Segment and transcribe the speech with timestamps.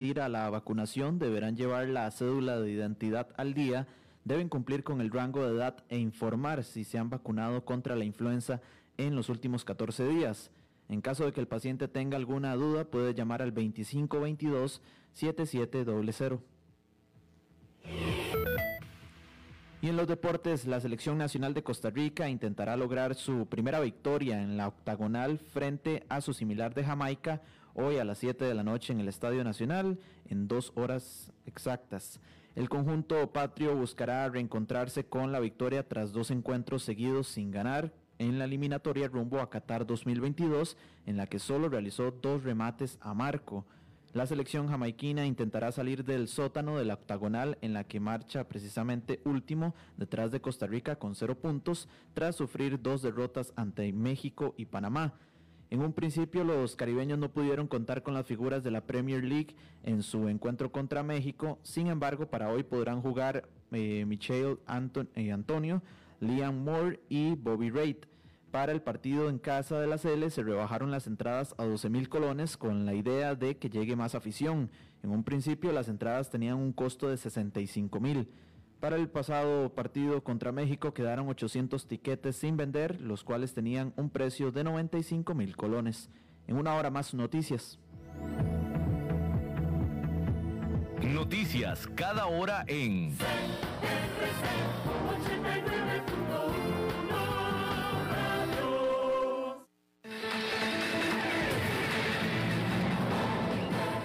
[0.00, 3.86] ir a la vacunación deberán llevar la cédula de identidad al día,
[4.24, 8.04] deben cumplir con el rango de edad e informar si se han vacunado contra la
[8.04, 8.60] influenza
[8.96, 10.50] en los últimos 14 días.
[10.88, 16.40] En caso de que el paciente tenga alguna duda, puede llamar al 2522-7700.
[19.82, 24.42] Y en los deportes, la selección nacional de Costa Rica intentará lograr su primera victoria
[24.42, 27.40] en la octagonal frente a su similar de Jamaica
[27.74, 29.98] hoy a las 7 de la noche en el Estadio Nacional
[30.28, 32.20] en dos horas exactas.
[32.56, 38.38] El conjunto patrio buscará reencontrarse con la victoria tras dos encuentros seguidos sin ganar en
[38.38, 40.76] la eliminatoria rumbo a Qatar 2022,
[41.06, 43.64] en la que solo realizó dos remates a marco.
[44.12, 49.20] La selección jamaiquina intentará salir del sótano de la octagonal en la que marcha precisamente
[49.24, 54.66] último detrás de Costa Rica con cero puntos tras sufrir dos derrotas ante México y
[54.66, 55.14] Panamá.
[55.70, 59.54] En un principio los caribeños no pudieron contar con las figuras de la Premier League
[59.84, 65.82] en su encuentro contra México, sin embargo para hoy podrán jugar eh, eh, Antonio,
[66.18, 67.98] Liam Moore y Bobby Reid.
[68.50, 72.08] Para el partido en casa de la CL se rebajaron las entradas a 12 mil
[72.08, 74.70] colones con la idea de que llegue más afición.
[75.04, 78.28] En un principio las entradas tenían un costo de 65 mil.
[78.80, 84.08] Para el pasado partido contra México quedaron 800 tiquetes sin vender, los cuales tenían un
[84.08, 86.08] precio de 95 mil colones.
[86.46, 87.78] En una hora más noticias.
[91.02, 93.14] Noticias cada hora en...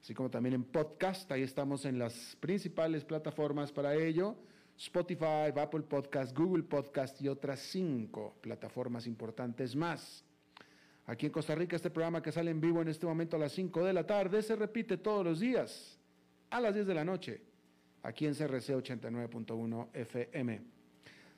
[0.00, 1.30] así como también en podcast.
[1.32, 4.36] Ahí estamos en las principales plataformas para ello.
[4.76, 10.24] Spotify, Apple Podcast, Google Podcast y otras cinco plataformas importantes más.
[11.06, 13.52] Aquí en Costa Rica este programa que sale en vivo en este momento a las
[13.52, 15.98] 5 de la tarde se repite todos los días
[16.50, 17.42] a las 10 de la noche
[18.02, 20.62] aquí en CRC 89.1 FM.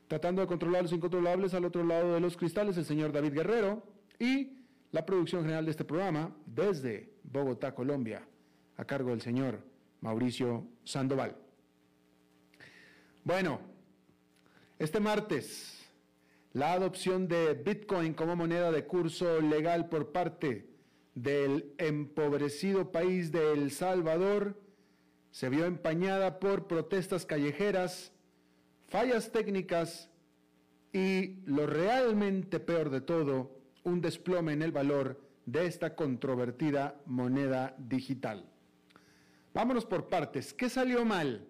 [0.08, 3.82] Tratando de controlar los incontrolables al otro lado de los cristales el señor David Guerrero
[4.18, 4.58] y
[4.90, 8.22] la producción general de este programa desde Bogotá, Colombia
[8.76, 9.60] a cargo del señor
[10.00, 11.36] Mauricio Sandoval.
[13.24, 13.60] Bueno,
[14.78, 15.80] este martes,
[16.52, 20.68] la adopción de Bitcoin como moneda de curso legal por parte
[21.14, 24.60] del empobrecido país de El Salvador
[25.30, 28.12] se vio empañada por protestas callejeras,
[28.88, 30.10] fallas técnicas
[30.92, 37.74] y lo realmente peor de todo, un desplome en el valor de esta controvertida moneda
[37.78, 38.51] digital.
[39.54, 40.54] Vámonos por partes.
[40.54, 41.46] ¿Qué salió mal?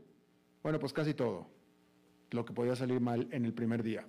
[0.62, 1.46] Bueno, pues casi todo.
[2.30, 4.06] Lo que podía salir mal en el primer día.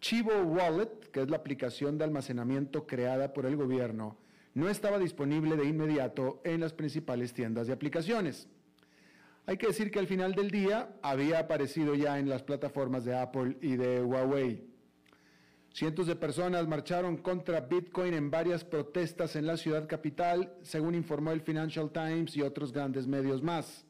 [0.00, 4.16] Chivo Wallet, que es la aplicación de almacenamiento creada por el gobierno,
[4.54, 8.48] no estaba disponible de inmediato en las principales tiendas de aplicaciones.
[9.46, 13.16] Hay que decir que al final del día había aparecido ya en las plataformas de
[13.16, 14.69] Apple y de Huawei.
[15.72, 21.30] Cientos de personas marcharon contra Bitcoin en varias protestas en la ciudad capital, según informó
[21.30, 23.84] el Financial Times y otros grandes medios más.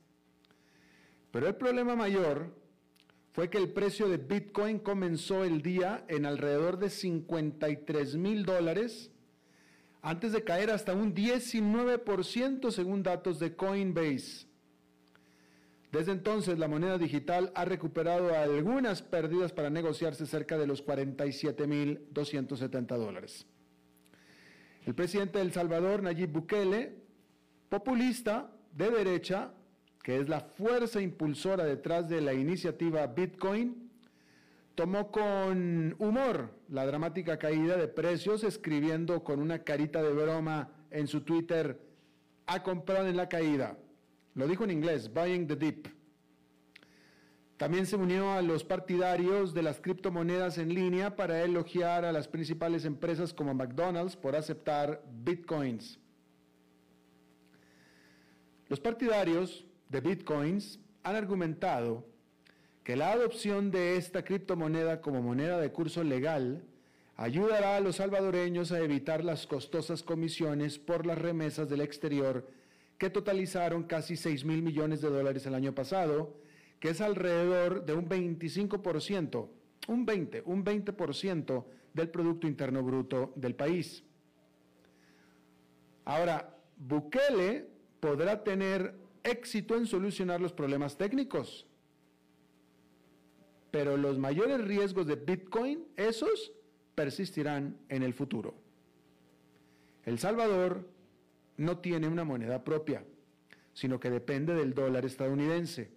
[1.31, 2.55] Pero el problema mayor
[3.33, 9.11] fue que el precio de Bitcoin comenzó el día en alrededor de 53 mil dólares,
[10.03, 14.50] antes de caer hasta un 19% según datos de Coinbase.
[15.93, 22.97] Desde entonces, la moneda digital ha recuperado algunas pérdidas para negociarse cerca de los 47.270
[22.97, 23.45] dólares.
[24.87, 26.95] El presidente de El Salvador, Nayib Bukele,
[27.69, 29.53] populista de derecha,
[30.03, 33.91] que es la fuerza impulsora detrás de la iniciativa Bitcoin,
[34.77, 41.09] tomó con humor la dramática caída de precios, escribiendo con una carita de broma en
[41.09, 41.81] su Twitter,
[42.47, 43.77] ha comprado en la caída.
[44.35, 45.89] Lo dijo en inglés, buying the dip.
[47.57, 52.27] También se unió a los partidarios de las criptomonedas en línea para elogiar a las
[52.27, 55.99] principales empresas como McDonald's por aceptar bitcoins.
[58.69, 62.07] Los partidarios de bitcoins han argumentado
[62.85, 66.65] que la adopción de esta criptomoneda como moneda de curso legal
[67.17, 72.49] ayudará a los salvadoreños a evitar las costosas comisiones por las remesas del exterior
[73.01, 76.37] que totalizaron casi 6 mil millones de dólares el año pasado,
[76.79, 79.49] que es alrededor de un 25%,
[79.89, 81.65] un 20, un 20%
[81.95, 84.05] del Producto Interno Bruto del país.
[86.05, 87.71] Ahora, Bukele
[88.01, 88.95] podrá tener
[89.25, 91.67] éxito en solucionar los problemas técnicos,
[93.71, 96.53] pero los mayores riesgos de Bitcoin, esos
[96.95, 98.57] persistirán en el futuro.
[100.05, 101.00] El Salvador
[101.61, 103.05] no tiene una moneda propia,
[103.75, 105.91] sino que depende del dólar estadounidense.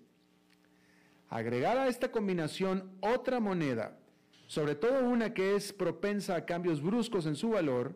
[1.30, 3.98] Agregar a esta combinación otra moneda,
[4.46, 7.96] sobre todo una que es propensa a cambios bruscos en su valor,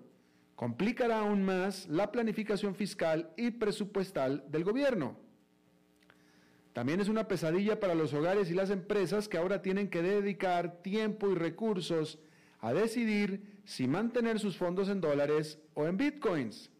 [0.55, 5.17] complicará aún más la planificación fiscal y presupuestal del gobierno.
[6.71, 10.81] También es una pesadilla para los hogares y las empresas que ahora tienen que dedicar
[10.81, 12.17] tiempo y recursos
[12.61, 16.71] a decidir si mantener sus fondos en dólares o en bitcoins.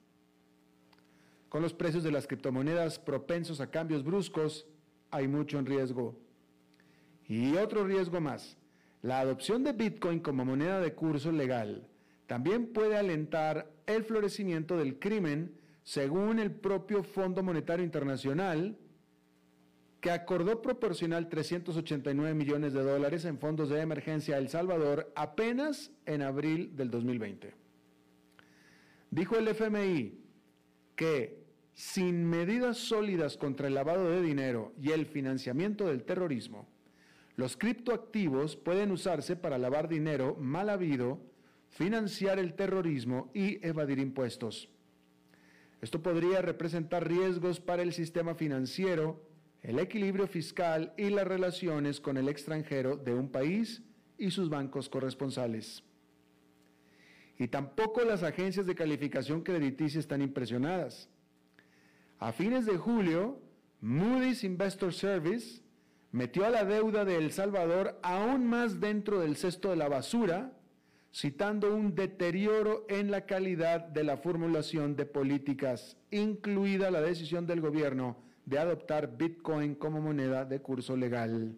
[1.50, 4.68] Con los precios de las criptomonedas propensos a cambios bruscos,
[5.12, 6.16] hay mucho en riesgo.
[7.28, 8.58] Y otro riesgo más,
[9.02, 11.88] la adopción de Bitcoin como moneda de curso legal
[12.28, 18.78] también puede alentar el florecimiento del crimen según el propio Fondo Monetario Internacional,
[20.02, 25.92] que acordó proporcionar 389 millones de dólares en fondos de emergencia a El Salvador apenas
[26.06, 27.54] en abril del 2020.
[29.10, 30.27] Dijo el FMI
[30.98, 36.68] que sin medidas sólidas contra el lavado de dinero y el financiamiento del terrorismo,
[37.38, 41.22] los criptoactivos pueden usarse para lavar dinero mal habido,
[41.70, 44.70] financiar el terrorismo y evadir impuestos.
[45.80, 49.24] Esto podría representar riesgos para el sistema financiero,
[49.62, 53.84] el equilibrio fiscal y las relaciones con el extranjero de un país
[54.18, 55.84] y sus bancos corresponsales.
[57.40, 61.10] Y tampoco las agencias de calificación crediticia están impresionadas.
[62.20, 63.40] A fines de julio,
[63.80, 65.62] Moody's Investor Service
[66.12, 70.52] metió a la deuda de El Salvador aún más dentro del cesto de la basura,
[71.14, 77.62] citando un deterioro en la calidad de la formulación de políticas, incluida la decisión del
[77.62, 81.56] gobierno de adoptar Bitcoin como moneda de curso legal.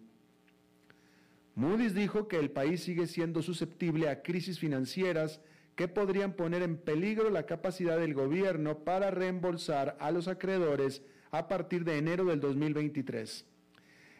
[1.54, 5.40] Moody's dijo que el país sigue siendo susceptible a crisis financieras
[5.80, 11.00] que podrían poner en peligro la capacidad del gobierno para reembolsar a los acreedores
[11.30, 13.46] a partir de enero del 2023.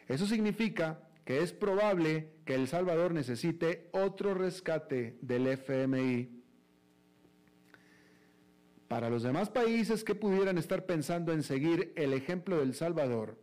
[0.07, 6.41] Eso significa que es probable que El Salvador necesite otro rescate del FMI.
[8.87, 13.37] Para los demás países que pudieran estar pensando en seguir el ejemplo de El Salvador,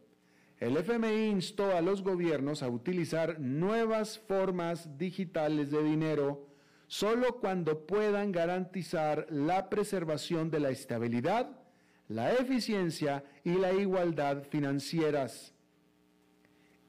[0.58, 6.47] el FMI instó a los gobiernos a utilizar nuevas formas digitales de dinero
[6.88, 11.60] solo cuando puedan garantizar la preservación de la estabilidad,
[12.08, 15.54] la eficiencia y la igualdad financieras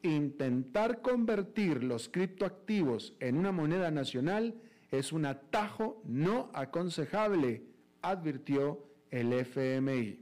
[0.02, 4.56] intentar convertir los criptoactivos en una moneda nacional
[4.92, 7.64] es un atajo no aconsejable,
[8.02, 10.20] advirtió el FMI.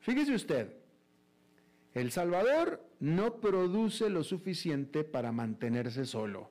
[0.00, 0.74] Fíjese usted,
[1.94, 6.50] El Salvador no produce lo suficiente para mantenerse solo,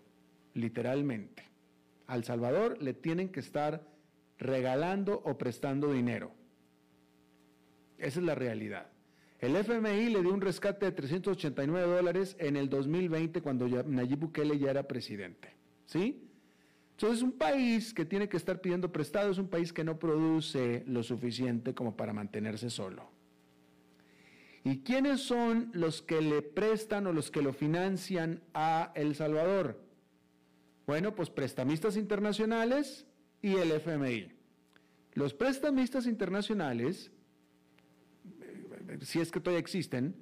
[0.53, 1.43] literalmente.
[2.07, 3.85] Al Salvador le tienen que estar
[4.37, 6.31] regalando o prestando dinero.
[7.97, 8.87] Esa es la realidad.
[9.39, 14.57] El FMI le dio un rescate de 389 dólares en el 2020 cuando Nayib Bukele
[14.57, 15.53] ya era presidente.
[15.85, 16.23] ¿Sí?
[16.91, 19.99] Entonces, es un país que tiene que estar pidiendo prestado, es un país que no
[19.99, 23.11] produce lo suficiente como para mantenerse solo.
[24.63, 29.79] ¿Y quiénes son los que le prestan o los que lo financian a El Salvador?
[30.87, 33.05] Bueno, pues prestamistas internacionales
[33.41, 34.31] y el FMI.
[35.13, 37.11] Los prestamistas internacionales
[39.01, 40.15] si es que todavía existen,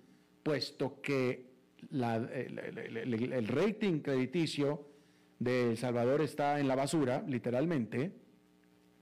[0.43, 1.45] puesto que
[1.91, 4.87] el, rating crediticio
[5.39, 8.13] de El Salvador está en la basura, literalmente.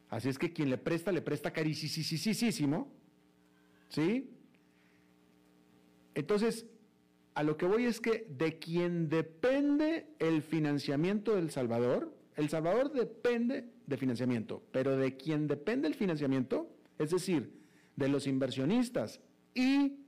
[0.09, 2.91] Así es que quien le presta, le presta carísimo.
[3.89, 4.29] ¿Sí?
[6.15, 6.65] Entonces,
[7.35, 12.91] a lo que voy es que de quien depende el financiamiento del Salvador, El Salvador
[12.91, 17.61] depende de financiamiento, pero de quien depende el financiamiento, es decir,
[17.95, 19.21] de los inversionistas
[19.53, 19.99] y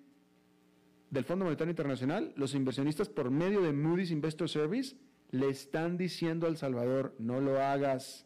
[1.11, 4.95] del Fondo Monetario Internacional, los inversionistas por medio de Moody's Investor Service
[5.29, 8.25] le están diciendo al Salvador, no lo hagas,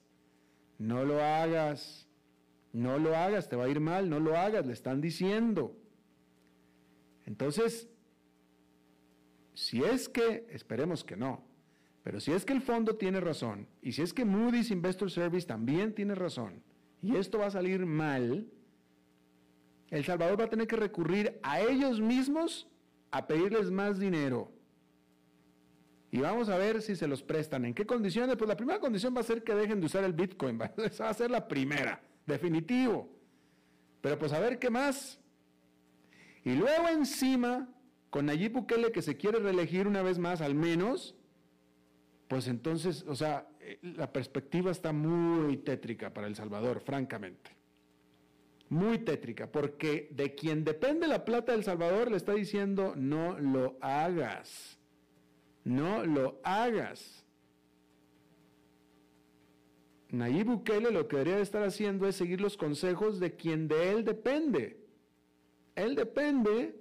[0.77, 2.07] no lo hagas,
[2.71, 5.75] no lo hagas, te va a ir mal, no lo hagas, le están diciendo.
[7.25, 7.89] Entonces,
[9.59, 11.43] si es que, esperemos que no,
[12.01, 15.45] pero si es que el fondo tiene razón, y si es que Moody's Investor Service
[15.45, 16.63] también tiene razón,
[17.01, 18.47] y esto va a salir mal,
[19.89, 22.69] El Salvador va a tener que recurrir a ellos mismos
[23.11, 24.49] a pedirles más dinero.
[26.09, 27.65] Y vamos a ver si se los prestan.
[27.65, 28.37] ¿En qué condiciones?
[28.37, 30.57] Pues la primera condición va a ser que dejen de usar el Bitcoin.
[30.77, 33.09] Esa va a ser la primera, definitivo.
[33.99, 35.19] Pero pues a ver qué más.
[36.45, 37.67] Y luego encima,
[38.09, 41.15] con Nayib Bukele que se quiere reelegir una vez más al menos,
[42.27, 47.59] pues entonces, o sea, eh, la perspectiva está muy tétrica para El Salvador, francamente
[48.69, 53.77] muy tétrica, porque de quien depende la plata del Salvador le está diciendo, no lo
[53.81, 54.77] hagas,
[55.63, 57.25] no lo hagas.
[60.09, 64.05] Nayib Bukele lo que debería estar haciendo es seguir los consejos de quien de él
[64.05, 64.79] depende.
[65.75, 66.78] Él depende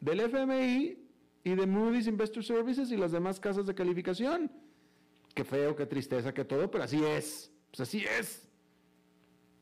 [0.00, 0.98] del FMI
[1.44, 4.50] y de Moody's Investor Services y las demás casas de calificación.
[5.34, 7.52] Qué feo, qué tristeza, qué todo, pero así es.
[7.70, 8.46] Pues así es.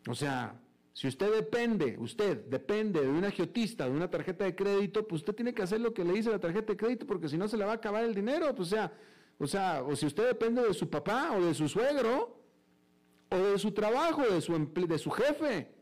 [0.08, 0.58] O sea,
[0.92, 5.34] si usted depende, usted depende de un agiotista, de una tarjeta de crédito, pues usted
[5.34, 7.56] tiene que hacer lo que le dice la tarjeta de crédito porque si no se
[7.56, 8.54] le va a acabar el dinero.
[8.54, 8.92] Pues, o sea,
[9.38, 12.40] o sea, o si usted depende de su papá o de su suegro
[13.30, 15.75] o de su trabajo, de su, de su jefe,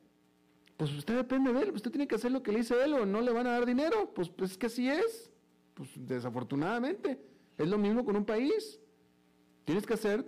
[0.77, 1.71] pues usted depende de él.
[1.73, 3.67] Usted tiene que hacer lo que le dice él o no le van a dar
[3.67, 4.13] dinero.
[4.15, 5.31] Pues, pues es que así es.
[5.75, 7.21] Pues desafortunadamente.
[7.57, 8.81] Es lo mismo con un país.
[9.65, 10.27] Tienes que hacer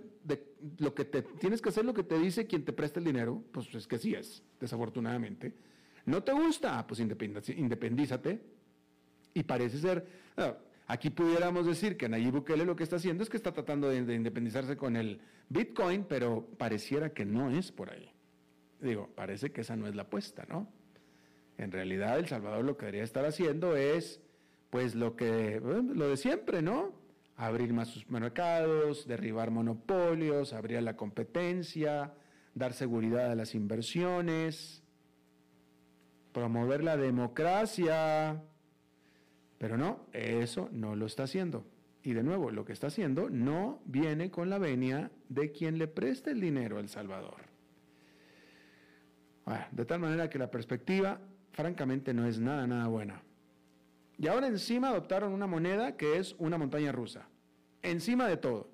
[0.79, 3.43] lo que te, tienes que hacer lo que te dice quien te presta el dinero,
[3.51, 5.53] pues es que sí es, desafortunadamente.
[6.05, 6.79] ¿No te gusta?
[6.79, 8.41] Ah, pues independízate.
[9.33, 13.29] Y parece ser, ah, aquí pudiéramos decir que Nayib Bukele lo que está haciendo es
[13.29, 17.91] que está tratando de, de independizarse con el Bitcoin, pero pareciera que no es por
[17.91, 18.09] ahí.
[18.79, 20.67] Digo, parece que esa no es la apuesta, ¿no?
[21.57, 24.21] En realidad El Salvador lo que debería estar haciendo es,
[24.69, 27.07] pues lo que, lo de siempre, ¿no?
[27.37, 32.13] abrir más sus mercados, derribar monopolios, abrir la competencia,
[32.55, 34.83] dar seguridad a las inversiones,
[36.33, 38.43] promover la democracia.
[39.59, 41.65] Pero no, eso no lo está haciendo.
[42.03, 45.87] Y de nuevo, lo que está haciendo no viene con la venia de quien le
[45.87, 47.56] presta el dinero a El Salvador.
[49.71, 51.19] De tal manera que la perspectiva,
[51.51, 53.21] francamente, no es nada, nada buena.
[54.17, 57.27] Y ahora encima adoptaron una moneda que es una montaña rusa.
[57.81, 58.69] Encima de todo.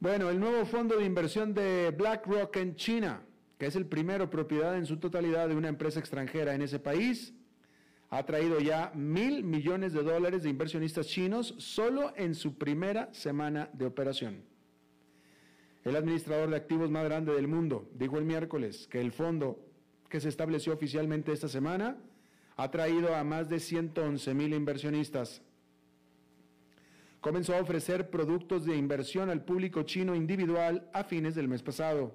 [0.00, 3.22] Bueno, el nuevo fondo de inversión de BlackRock en China,
[3.56, 7.32] que es el primero propiedad en su totalidad de una empresa extranjera en ese país,
[8.10, 13.70] ha traído ya mil millones de dólares de inversionistas chinos solo en su primera semana
[13.72, 14.51] de operación.
[15.84, 19.58] El administrador de activos más grande del mundo dijo el miércoles que el fondo
[20.08, 21.96] que se estableció oficialmente esta semana
[22.56, 25.42] ha traído a más de 111 mil inversionistas.
[27.20, 32.14] Comenzó a ofrecer productos de inversión al público chino individual a fines del mes pasado.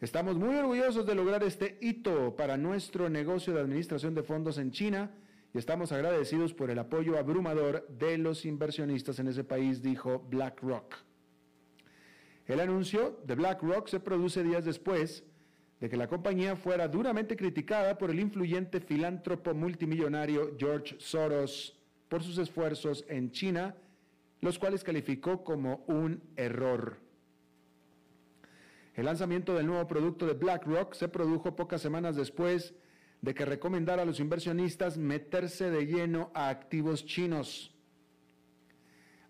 [0.00, 4.70] Estamos muy orgullosos de lograr este hito para nuestro negocio de administración de fondos en
[4.70, 5.10] China
[5.52, 11.09] y estamos agradecidos por el apoyo abrumador de los inversionistas en ese país, dijo BlackRock.
[12.50, 15.22] El anuncio de BlackRock se produce días después
[15.78, 21.78] de que la compañía fuera duramente criticada por el influyente filántropo multimillonario George Soros
[22.08, 23.76] por sus esfuerzos en China,
[24.40, 26.98] los cuales calificó como un error.
[28.94, 32.74] El lanzamiento del nuevo producto de BlackRock se produjo pocas semanas después
[33.22, 37.72] de que recomendara a los inversionistas meterse de lleno a activos chinos.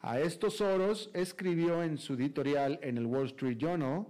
[0.02, 4.06] A estos Soros escribió en su editorial en el Wall Street Journal,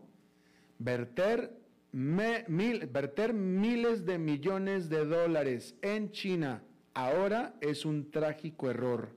[0.78, 1.58] verter
[1.92, 6.62] verter miles de millones de dólares en China
[6.94, 9.10] ahora es un trágico error.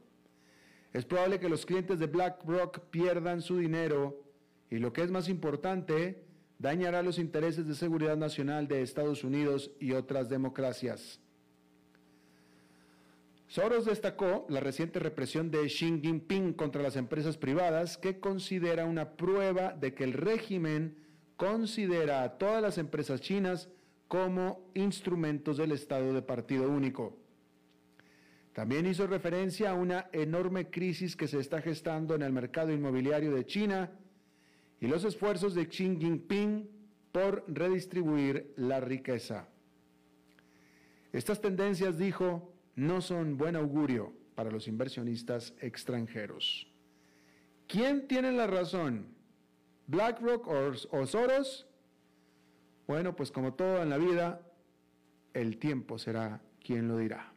[0.92, 4.24] Es probable que los clientes de BlackRock pierdan su dinero
[4.70, 6.24] y lo que es más importante,
[6.60, 11.20] dañará los intereses de seguridad nacional de Estados Unidos y otras democracias.
[13.48, 19.12] Soros destacó la reciente represión de Xi Jinping contra las empresas privadas que considera una
[19.12, 20.98] prueba de que el régimen
[21.38, 23.70] considera a todas las empresas chinas
[24.08, 27.18] como instrumentos del Estado de Partido Único.
[28.54, 33.34] También hizo referencia a una enorme crisis que se está gestando en el mercado inmobiliario
[33.34, 33.92] de China
[34.80, 36.70] y los esfuerzos de Xi Jinping
[37.12, 39.48] por redistribuir la riqueza.
[41.12, 46.68] Estas tendencias, dijo, no son buen augurio para los inversionistas extranjeros.
[47.68, 49.08] ¿Quién tiene la razón?
[49.88, 51.68] ¿BlackRock o, Soros?
[52.88, 54.42] Bueno, pues como todo en la vida,
[55.34, 57.32] el tiempo será quien lo dirá.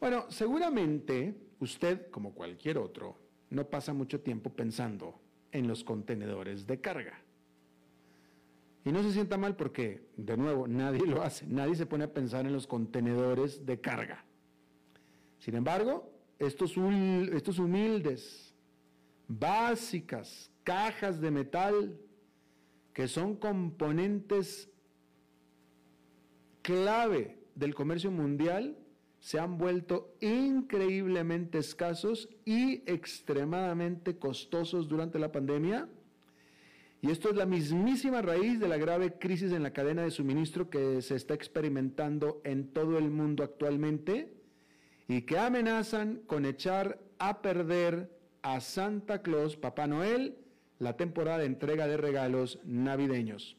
[0.00, 3.18] Bueno, seguramente usted, como cualquier otro,
[3.50, 5.20] no pasa mucho tiempo pensando
[5.52, 7.25] en los contenedores de carga.
[8.86, 12.14] Y no se sienta mal porque, de nuevo, nadie lo hace, nadie se pone a
[12.14, 14.24] pensar en los contenedores de carga.
[15.40, 16.76] Sin embargo, estos,
[17.32, 18.54] estos humildes,
[19.26, 21.98] básicas cajas de metal
[22.92, 24.70] que son componentes
[26.62, 28.78] clave del comercio mundial
[29.18, 35.88] se han vuelto increíblemente escasos y extremadamente costosos durante la pandemia.
[37.02, 40.70] Y esto es la mismísima raíz de la grave crisis en la cadena de suministro
[40.70, 44.32] que se está experimentando en todo el mundo actualmente
[45.08, 48.10] y que amenazan con echar a perder
[48.42, 50.36] a Santa Claus, Papá Noel,
[50.78, 53.56] la temporada de entrega de regalos navideños.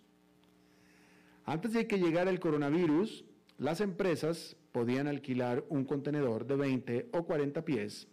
[1.45, 3.23] Antes de que llegara el coronavirus,
[3.57, 8.07] las empresas podían alquilar un contenedor de 20 o 40 pies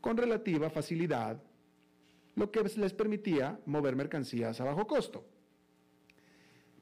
[0.00, 1.42] con relativa facilidad,
[2.40, 5.24] lo que les permitía mover mercancías a bajo costo.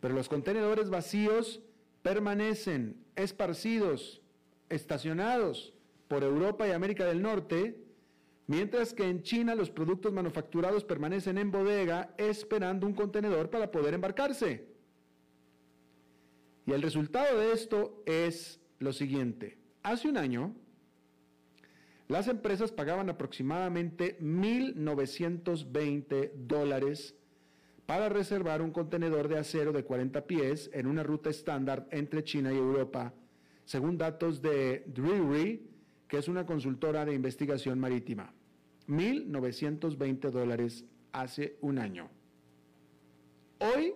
[0.00, 1.60] Pero los contenedores vacíos
[2.02, 4.22] permanecen esparcidos,
[4.68, 5.74] estacionados
[6.06, 7.84] por Europa y América del Norte,
[8.46, 13.94] mientras que en China los productos manufacturados permanecen en bodega esperando un contenedor para poder
[13.94, 14.68] embarcarse.
[16.66, 19.58] Y el resultado de esto es lo siguiente.
[19.82, 20.54] Hace un año,
[22.08, 27.14] las empresas pagaban aproximadamente 1.920 dólares
[27.84, 32.52] para reservar un contenedor de acero de 40 pies en una ruta estándar entre China
[32.52, 33.12] y Europa,
[33.64, 35.68] según datos de Drewry,
[36.08, 38.32] que es una consultora de investigación marítima.
[38.88, 42.08] 1.920 dólares hace un año.
[43.58, 43.92] Hoy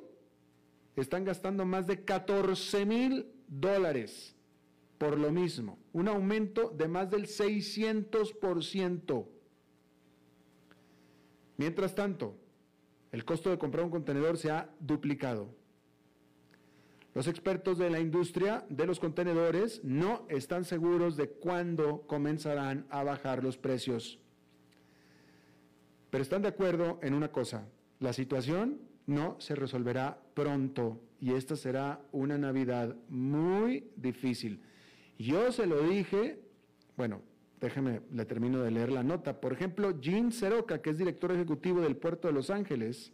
[0.96, 4.31] están gastando más de 14 mil dólares
[5.02, 9.26] por lo mismo, un aumento de más del 600%.
[11.56, 12.36] Mientras tanto,
[13.10, 15.56] el costo de comprar un contenedor se ha duplicado.
[17.14, 23.02] Los expertos de la industria de los contenedores no están seguros de cuándo comenzarán a
[23.02, 24.20] bajar los precios.
[26.10, 27.66] Pero están de acuerdo en una cosa,
[27.98, 34.62] la situación no se resolverá pronto y esta será una Navidad muy difícil.
[35.22, 36.40] Yo se lo dije,
[36.96, 37.22] bueno,
[37.60, 39.40] déjeme, le termino de leer la nota.
[39.40, 43.12] Por ejemplo, Jean Seroca, que es director ejecutivo del puerto de Los Ángeles,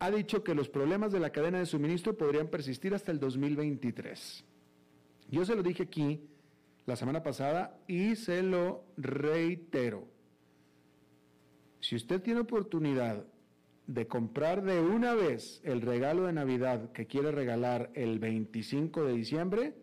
[0.00, 4.44] ha dicho que los problemas de la cadena de suministro podrían persistir hasta el 2023.
[5.30, 6.20] Yo se lo dije aquí
[6.86, 10.08] la semana pasada y se lo reitero.
[11.78, 13.24] Si usted tiene oportunidad
[13.86, 19.12] de comprar de una vez el regalo de Navidad que quiere regalar el 25 de
[19.12, 19.74] diciembre,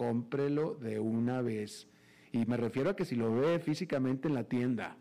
[0.00, 1.86] cómprelo de una vez.
[2.32, 4.96] Y me refiero a que si lo ve físicamente en la tienda,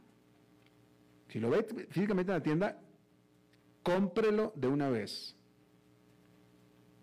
[1.30, 2.82] si lo ve físicamente en la tienda,
[3.82, 5.38] cómprelo de una vez.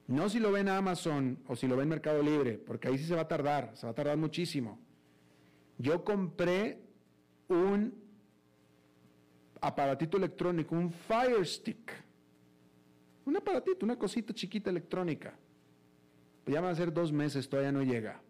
[0.08, 2.98] No si lo ve en Amazon o si lo ve en Mercado Libre, porque ahí
[2.98, 4.78] sí se va a tardar, se va a tardar muchísimo.
[5.78, 6.78] Yo compré
[7.48, 7.94] un
[9.62, 11.92] aparatito electrónico, un Fire Stick.
[13.24, 15.34] Un aparatito, una cosita chiquita electrónica.
[16.46, 18.22] Ya van a ser dos meses, todavía no llega.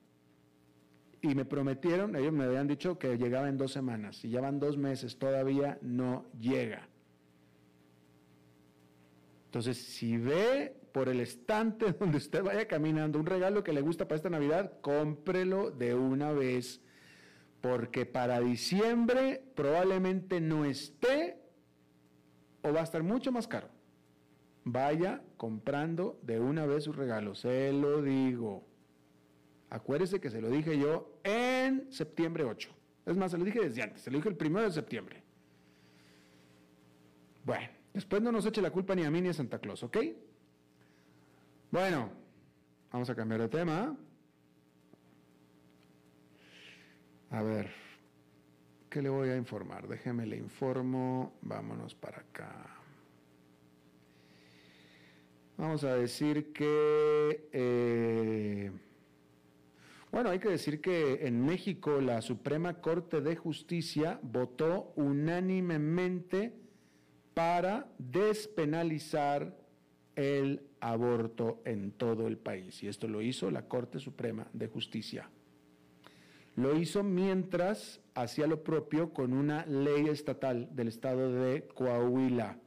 [1.21, 4.25] Y me prometieron, ellos me habían dicho que llegaba en dos semanas.
[4.25, 6.89] Y ya van dos meses, todavía no llega.
[9.47, 14.07] Entonces, si ve por el estante donde usted vaya caminando un regalo que le gusta
[14.09, 16.81] para esta Navidad, cómprelo de una vez
[17.61, 21.39] porque para diciembre probablemente no esté
[22.63, 23.69] o va a estar mucho más caro.
[24.67, 28.65] Vaya comprando de una vez sus regalos, se lo digo.
[29.71, 32.69] Acuérdese que se lo dije yo en septiembre 8.
[33.07, 35.23] Es más, se lo dije desde antes, se lo dije el primero de septiembre.
[37.45, 39.99] Bueno, después no nos eche la culpa ni a mí ni a Santa Claus, ¿ok?
[41.71, 42.11] Bueno,
[42.97, 43.95] Vamos a cambiar de tema.
[47.31, 47.71] A ver,
[48.89, 49.87] ¿qué le voy a informar?
[49.87, 51.35] Déjeme le informo.
[51.43, 52.76] Vámonos para acá.
[55.57, 57.49] Vamos a decir que...
[57.53, 58.71] Eh,
[60.13, 66.55] bueno, hay que decir que en México la Suprema Corte de Justicia votó unánimemente
[67.35, 69.57] para despenalizar
[70.15, 72.83] el aborto en todo el país.
[72.83, 75.29] Y esto lo hizo la Corte Suprema de Justicia.
[76.55, 82.59] Lo hizo mientras hacía lo propio con una ley estatal del estado de Coahuila,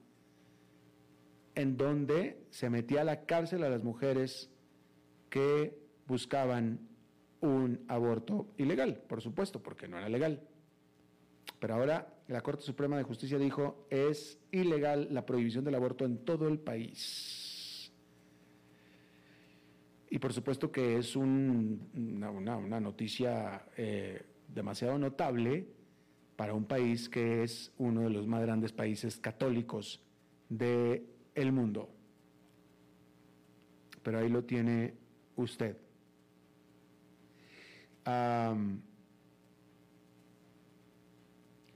[1.60, 4.50] en donde se metía a la cárcel a las mujeres
[5.30, 6.88] que buscaban
[7.42, 10.42] un aborto ilegal, por supuesto, porque no era legal.
[11.60, 16.20] Pero ahora la Corte Suprema de Justicia dijo es ilegal la prohibición del aborto en
[16.26, 17.92] todo el país.
[20.10, 25.68] Y por supuesto que es una, noticia eh, demasiado notable
[26.36, 30.02] para un país que es uno de los más grandes países católicos
[30.48, 31.06] del
[31.42, 31.90] el mundo.
[34.04, 34.94] Pero ahí lo tiene
[35.36, 35.78] usted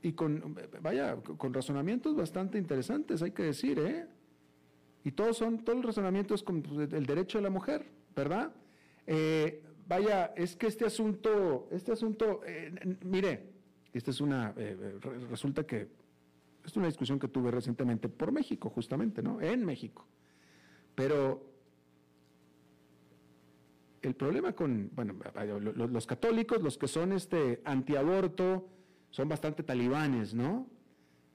[0.02, 4.06] y con, vaya, con razonamientos bastante interesantes, hay que decir, ¿eh?
[5.02, 8.52] Y todos son, todos los razonamientos con pues, el derecho de la mujer, ¿verdad?
[9.06, 12.72] Eh, vaya, es que este asunto, este asunto, eh,
[13.04, 13.50] mire,
[13.92, 14.98] esta es una, eh,
[15.30, 15.88] resulta que
[16.64, 19.40] es una discusión que tuve recientemente por México, justamente, ¿no?
[19.40, 20.06] En México.
[20.94, 21.54] Pero
[24.02, 25.14] el problema con, bueno,
[25.60, 28.68] los, católicos, los que son este antiaborto,
[29.10, 30.66] son bastante talibanes, ¿no?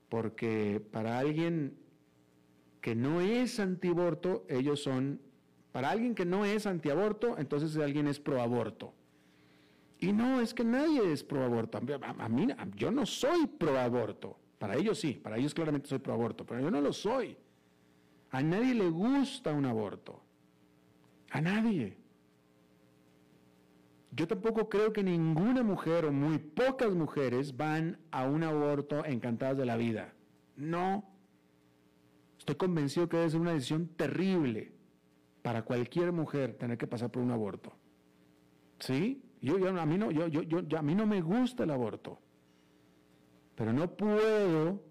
[0.10, 1.78] Porque para alguien
[2.82, 5.22] que no es antiaborto, ellos son,
[5.72, 8.94] para alguien que no es antiaborto, entonces alguien es proaborto.
[10.00, 11.78] Y no, es que nadie es proaborto.
[11.78, 14.38] A, mí, yo no soy proaborto.
[14.60, 17.36] Para ellos sí, para ellos claramente soy proaborto, pero yo no lo soy.
[18.30, 20.22] A nadie le gusta un aborto.
[21.32, 21.98] A nadie.
[24.12, 29.58] Yo tampoco creo que ninguna mujer o muy pocas mujeres van a un aborto encantadas
[29.58, 30.14] de la vida.
[30.58, 31.06] No.
[32.38, 34.74] Estoy convencido que debe ser una decisión terrible
[35.42, 37.72] para cualquier mujer tener que pasar por un aborto.
[38.80, 39.22] ¿Sí?
[39.42, 42.20] Yo, a, mí no, yo, yo, a mí no me gusta el aborto.
[43.60, 44.82] Pero no puedo,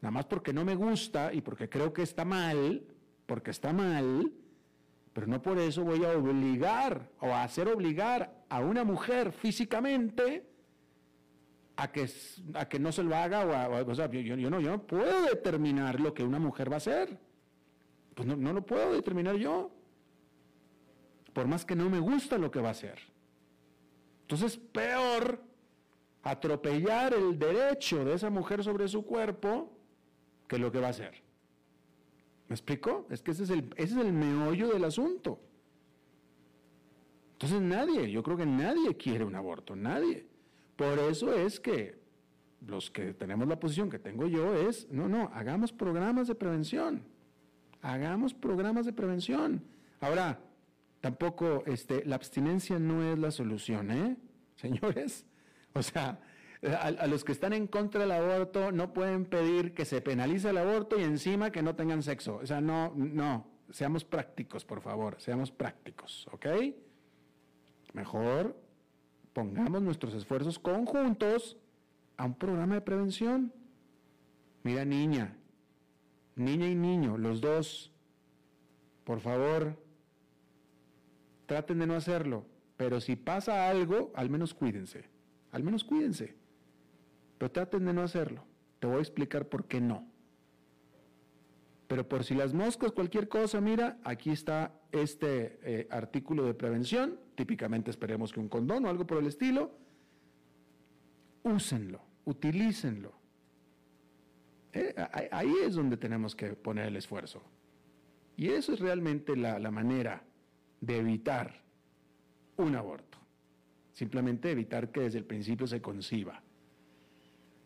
[0.00, 2.84] nada más porque no me gusta y porque creo que está mal,
[3.26, 4.32] porque está mal,
[5.12, 10.50] pero no por eso voy a obligar o a hacer obligar a una mujer físicamente
[11.76, 12.10] a que,
[12.54, 16.00] a que no se lo haga o, o sea, yo, no, yo no puedo determinar
[16.00, 17.16] lo que una mujer va a hacer.
[18.16, 19.70] Pues no, no lo puedo determinar yo.
[21.32, 22.98] Por más que no me gusta lo que va a hacer.
[24.22, 25.40] Entonces, peor
[26.26, 29.72] atropellar el derecho de esa mujer sobre su cuerpo
[30.48, 31.22] que lo que va a hacer.
[32.48, 33.06] ¿Me explico?
[33.10, 35.40] Es que ese es el, ese es el meollo del asunto.
[37.34, 40.26] Entonces nadie, yo creo que nadie quiere un aborto, nadie.
[40.74, 42.00] Por eso es que
[42.66, 47.04] los que tenemos la posición que tengo yo es, no, no, hagamos programas de prevención.
[47.82, 49.62] Hagamos programas de prevención.
[50.00, 50.40] Ahora,
[51.00, 54.16] tampoco este, la abstinencia no es la solución, ¿eh?
[54.56, 55.26] Señores,
[55.76, 56.18] o sea,
[56.62, 60.58] a, los que están en contra del aborto no pueden pedir que se penalice el
[60.58, 62.36] aborto y encima que no tengan sexo.
[62.36, 66.46] O sea, no, no, seamos prácticos, por favor, seamos prácticos, ¿ok?
[67.92, 68.56] Mejor
[69.32, 71.58] pongamos nuestros esfuerzos conjuntos
[72.16, 73.52] a un programa de prevención.
[74.62, 75.36] Mira, niña,
[76.34, 77.92] niña y niño, los dos,
[79.04, 79.80] por favor,
[81.46, 85.15] traten de no hacerlo, pero si pasa algo, al menos cuídense,
[85.56, 86.34] al menos cuídense.
[87.38, 88.44] Pero traten de no hacerlo.
[88.78, 90.06] Te voy a explicar por qué no.
[91.88, 97.18] Pero por si las moscas, cualquier cosa, mira, aquí está este eh, artículo de prevención.
[97.34, 99.70] Típicamente esperemos que un condón o algo por el estilo.
[101.42, 103.12] Úsenlo, utilícenlo.
[104.74, 104.94] Eh,
[105.32, 107.42] ahí es donde tenemos que poner el esfuerzo.
[108.36, 110.22] Y eso es realmente la, la manera
[110.82, 111.62] de evitar
[112.58, 113.25] un aborto.
[113.96, 116.42] Simplemente evitar que desde el principio se conciba.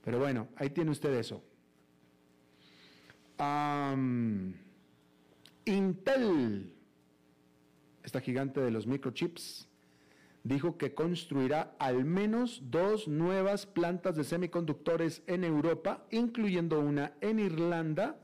[0.05, 1.43] Pero bueno, ahí tiene usted eso.
[5.65, 6.73] Intel,
[8.05, 9.67] esta gigante de los microchips,
[10.45, 17.41] dijo que construirá al menos dos nuevas plantas de semiconductores en Europa, incluyendo una en
[17.41, 18.21] Irlanda,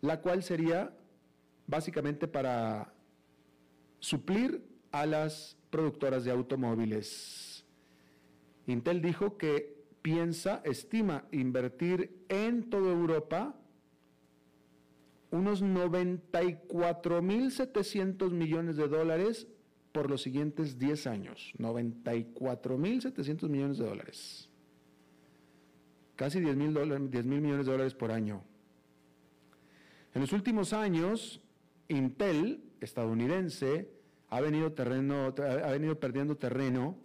[0.00, 0.96] la cual sería
[1.66, 2.94] básicamente para
[4.00, 7.66] suplir a las productoras de automóviles.
[8.68, 13.58] Intel dijo que piensa, estima invertir en toda Europa
[15.30, 19.48] unos 94.700 millones de dólares
[19.92, 21.54] por los siguientes 10 años.
[21.58, 24.50] 94.700 millones de dólares.
[26.16, 26.74] Casi 10 mil
[27.40, 28.44] millones de dólares por año.
[30.14, 31.40] En los últimos años,
[31.88, 33.88] Intel, estadounidense,
[34.32, 36.96] ha venido, perdiendo terreno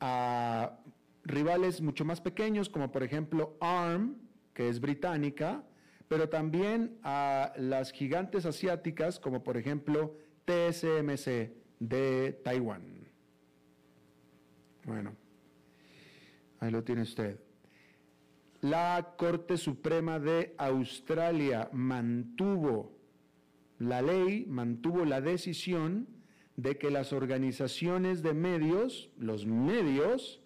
[0.00, 0.78] a
[1.24, 4.16] rivales mucho más pequeños, como por ejemplo ARM,
[4.52, 5.64] que es británica,
[6.08, 13.08] pero también a las gigantes asiáticas, como por ejemplo TSMC de Taiwán.
[14.84, 15.16] Bueno,
[16.60, 17.40] ahí lo tiene usted.
[18.60, 23.00] La Corte Suprema de Australia mantuvo
[23.82, 26.06] la ley, mantuvo la decisión
[26.56, 30.40] de que las organizaciones de medios, los medios,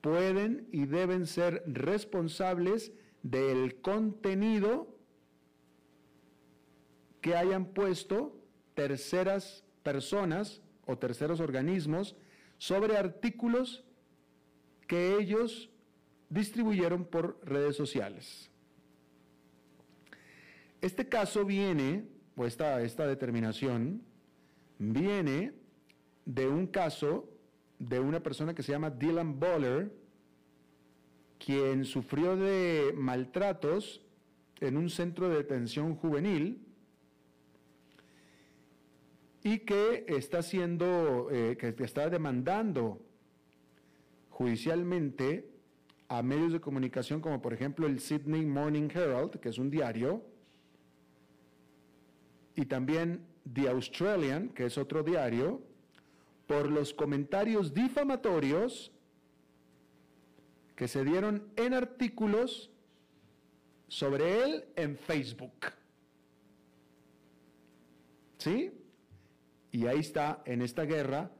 [0.00, 4.96] pueden y deben ser responsables del contenido
[7.20, 8.36] que hayan puesto
[8.74, 12.16] terceras personas o terceros organismos
[12.58, 13.84] sobre artículos
[14.88, 15.70] que ellos
[16.30, 18.50] distribuyeron por redes sociales.
[20.80, 24.02] Este caso viene, o esta, esta determinación,
[24.78, 25.54] viene
[26.24, 27.28] de un caso
[27.78, 29.92] de una persona que se llama Dylan Boller,
[31.38, 34.02] quien sufrió de maltratos
[34.60, 36.62] en un centro de detención juvenil
[39.42, 43.00] y que está siendo, eh, que está demandando
[44.30, 45.48] judicialmente
[46.08, 50.22] a medios de comunicación como por ejemplo el Sydney Morning Herald, que es un diario,
[52.56, 55.62] y también The Australian, que es otro diario,
[56.46, 58.90] por los comentarios difamatorios
[60.74, 62.70] que se dieron en artículos
[63.88, 65.72] sobre él en Facebook.
[68.38, 68.72] ¿Sí?
[69.72, 71.30] Y ahí está, en esta guerra,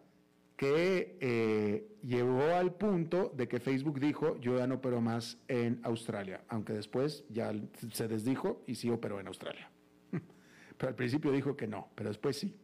[0.57, 5.81] que eh, llevó al punto de que Facebook dijo, yo ya no opero más en
[5.83, 7.55] Australia, aunque después ya
[7.92, 9.70] se desdijo y sí operó en Australia.
[10.77, 12.55] Pero al principio dijo que no, pero después sí.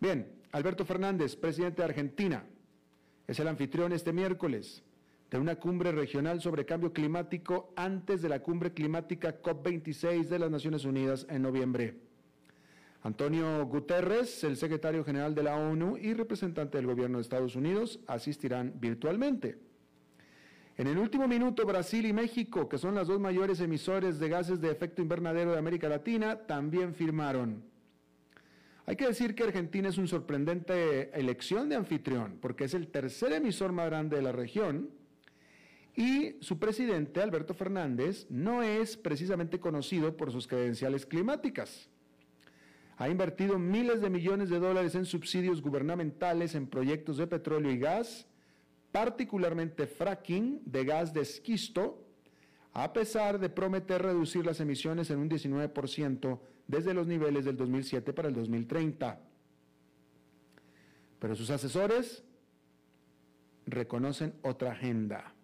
[0.00, 2.44] Bien, Alberto Fernández, presidente de Argentina,
[3.26, 4.82] es el anfitrión este miércoles
[5.30, 10.50] de una cumbre regional sobre cambio climático antes de la cumbre climática COP26 de las
[10.50, 11.96] Naciones Unidas en noviembre.
[13.02, 18.00] Antonio Guterres, el secretario general de la ONU y representante del gobierno de Estados Unidos,
[18.06, 19.58] asistirán virtualmente.
[20.76, 24.60] En el último minuto, Brasil y México, que son las dos mayores emisores de gases
[24.60, 27.62] de efecto invernadero de América Latina, también firmaron.
[28.86, 33.32] Hay que decir que Argentina es una sorprendente elección de anfitrión, porque es el tercer
[33.32, 34.90] emisor más grande de la región
[35.96, 41.88] y su presidente, Alberto Fernández, no es precisamente conocido por sus credenciales climáticas.
[42.96, 47.78] Ha invertido miles de millones de dólares en subsidios gubernamentales en proyectos de petróleo y
[47.78, 48.26] gas,
[48.94, 52.06] particularmente fracking de gas de esquisto,
[52.72, 58.12] a pesar de prometer reducir las emisiones en un 19% desde los niveles del 2007
[58.12, 59.20] para el 2030.
[61.18, 62.22] Pero sus asesores
[63.66, 65.34] reconocen otra agenda.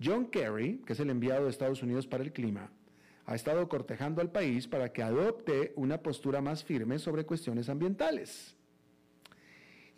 [0.00, 2.70] John Kerry, que es el enviado de Estados Unidos para el clima,
[3.26, 8.57] ha estado cortejando al país para que adopte una postura más firme sobre cuestiones ambientales.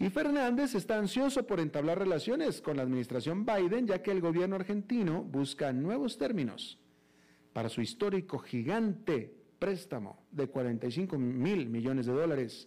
[0.00, 4.56] Y Fernández está ansioso por entablar relaciones con la administración Biden, ya que el gobierno
[4.56, 6.78] argentino busca nuevos términos
[7.52, 12.66] para su histórico gigante préstamo de 45 mil millones de dólares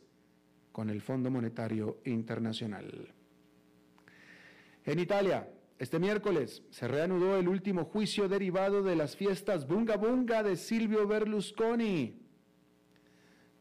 [0.71, 3.11] con el Fondo Monetario Internacional.
[4.85, 10.43] En Italia, este miércoles se reanudó el último juicio derivado de las fiestas Bunga Bunga
[10.43, 12.22] de Silvio Berlusconi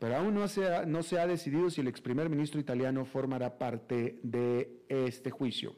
[0.02, 4.82] pero aún no se, ha, decidido si el ex primer ministro italiano formará parte de
[4.88, 5.76] este juicio.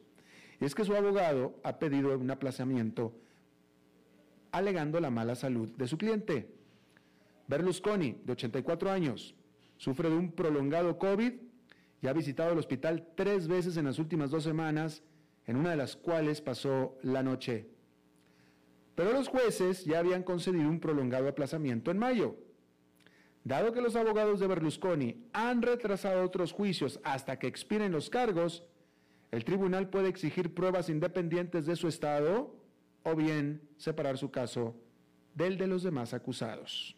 [0.59, 3.13] Y es que su abogado ha pedido un aplazamiento
[4.51, 6.49] alegando la mala salud de su cliente.
[7.45, 9.35] Berlusconi, de 84 años,
[9.77, 11.33] sufre de un prolongado COVID
[12.01, 15.03] y ha visitado el hospital tres veces en las últimas dos semanas,
[15.45, 17.67] en una de las cuales pasó la noche.
[18.95, 22.37] Pero los jueces ya habían concedido un prolongado aplazamiento en mayo.
[23.45, 28.63] Dado que los abogados de Berlusconi han retrasado otros juicios hasta que expiren los cargos,
[29.31, 32.55] el tribunal puede exigir pruebas independientes de su estado
[33.03, 34.75] o bien separar su caso
[35.35, 36.97] del de los demás acusados.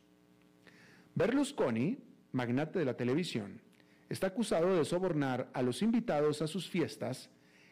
[1.15, 1.97] Berlusconi
[2.31, 3.61] magnate de la televisión,
[4.07, 7.29] está acusado de sobornar a los invitados a sus fiestas,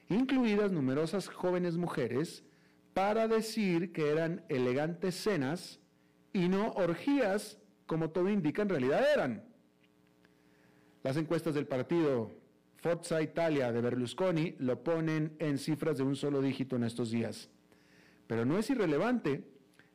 [0.09, 2.43] incluidas numerosas jóvenes mujeres,
[2.93, 5.79] para decir que eran elegantes cenas
[6.33, 9.43] y no orgías, como todo indica en realidad eran.
[11.04, 12.32] Las encuestas del partido
[12.78, 17.50] Forza Italia de Berlusconi lo ponen en cifras de un solo dígito en estos días.
[18.28, 19.43] Pero no es irrelevante,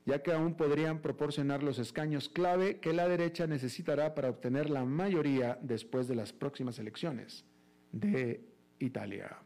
[0.06, 4.84] ya que aún podrían proporcionar los escaños clave que la derecha necesitará para obtener la
[4.84, 7.44] mayoría después de las próximas elecciones
[7.92, 8.44] de
[8.80, 9.36] Italia.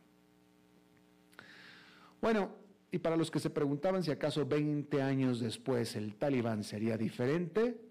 [2.23, 2.57] Bueno,
[2.91, 7.84] y para los que se preguntaban si acaso 20 años después el talibán sería diferente,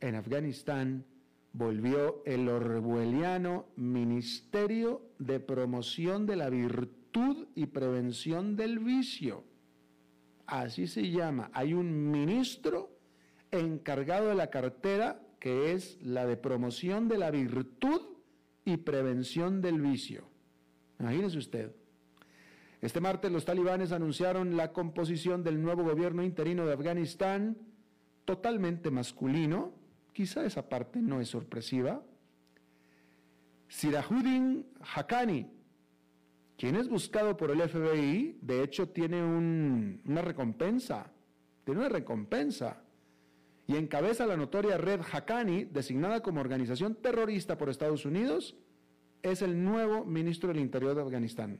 [0.00, 1.04] en Afganistán
[1.52, 9.44] volvió el orwelliano Ministerio de Promoción de la Virtud y Prevención del Vicio.
[10.46, 11.50] Así se llama.
[11.54, 12.90] Hay un ministro
[13.50, 18.00] encargado de la cartera que es la de promoción de la virtud
[18.64, 20.24] y prevención del vicio.
[20.98, 21.76] Imagínese usted.
[22.80, 27.58] Este martes los talibanes anunciaron la composición del nuevo gobierno interino de Afganistán,
[28.24, 29.72] totalmente masculino.
[30.14, 32.00] Quizá esa parte no es sorpresiva.
[33.68, 35.50] Sirajuddin Haqqani,
[36.56, 41.10] quien es buscado por el FBI, de hecho tiene una recompensa,
[41.64, 42.80] tiene una recompensa,
[43.66, 48.54] y encabeza la notoria red Haqqani, designada como organización terrorista por Estados Unidos,
[49.20, 51.58] es el nuevo ministro del Interior de Afganistán.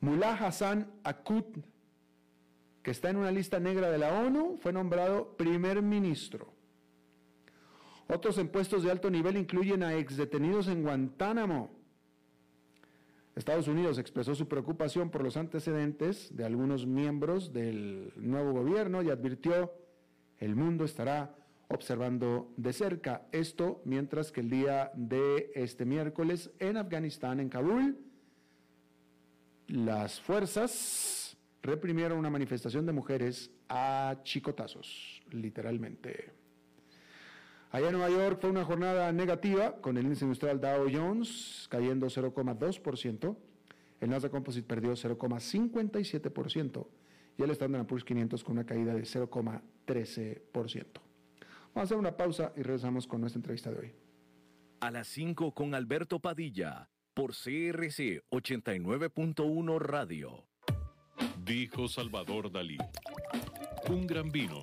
[0.00, 1.58] Mullah Hassan Akut,
[2.82, 6.56] que está en una lista negra de la ONU, fue nombrado primer ministro.
[8.08, 11.70] Otros en puestos de alto nivel incluyen a exdetenidos en Guantánamo.
[13.36, 19.10] Estados Unidos expresó su preocupación por los antecedentes de algunos miembros del nuevo gobierno y
[19.10, 19.72] advirtió
[20.38, 21.36] el mundo estará
[21.68, 27.98] observando de cerca esto mientras que el día de este miércoles en Afganistán, en Kabul,
[29.66, 36.37] las fuerzas reprimieron una manifestación de mujeres a chicotazos, literalmente.
[37.70, 42.06] Allá en Nueva York fue una jornada negativa con el índice industrial Dow Jones cayendo
[42.06, 43.36] 0,2%,
[44.00, 46.86] el Nasdaq Composite perdió 0,57%
[47.36, 50.86] y el Standard Poor's 500 con una caída de 0,13%.
[51.74, 53.92] Vamos a hacer una pausa y regresamos con nuestra entrevista de hoy.
[54.80, 60.46] A las 5 con Alberto Padilla por CRC 89.1 Radio.
[61.44, 62.78] Dijo Salvador Dalí.
[63.90, 64.62] Un gran vino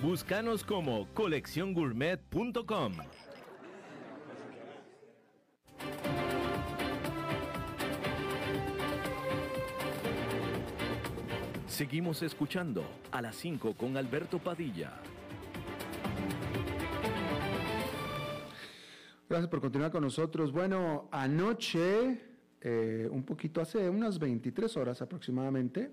[0.00, 2.92] Búscanos como colecciongourmet.com.
[11.66, 14.92] Seguimos escuchando a las 5 con Alberto Padilla.
[19.28, 20.52] Gracias por continuar con nosotros.
[20.52, 22.20] Bueno, anoche,
[22.60, 25.90] eh, un poquito hace unas 23 horas aproximadamente,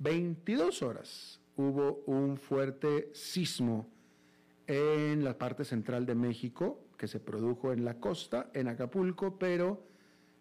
[0.00, 3.88] 22 horas, hubo un fuerte sismo
[4.66, 9.86] en la parte central de México, que se produjo en la costa, en Acapulco, pero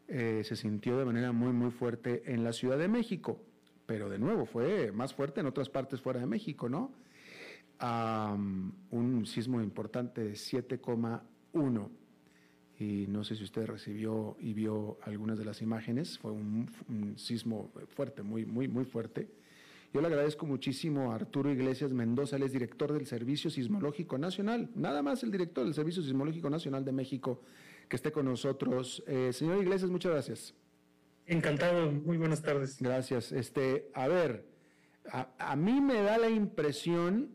[0.08, 3.42] eh, se sintió de manera muy, muy fuerte en la Ciudad de México.
[3.86, 6.92] Pero de nuevo, fue más fuerte en otras partes fuera de México, ¿no?
[7.78, 11.90] un sismo importante de 7,1.
[12.80, 17.72] Y no sé si usted recibió y vio algunas de las imágenes, fue un sismo
[17.90, 19.30] fuerte, muy, muy, muy fuerte
[19.96, 24.70] Yo le agradezco muchísimo a Arturo Iglesias Mendoza, él es director del Servicio Sismológico Nacional,
[24.76, 27.40] nada más el director del Servicio Sismológico Nacional de México,
[27.88, 29.02] que esté con nosotros.
[29.08, 30.54] Eh, señor Iglesias, muchas gracias.
[31.26, 32.82] Encantado, muy buenas tardes.
[32.82, 33.32] Gracias.
[33.32, 34.46] Este, a ver,
[35.10, 37.30] a, mí me da la impresión,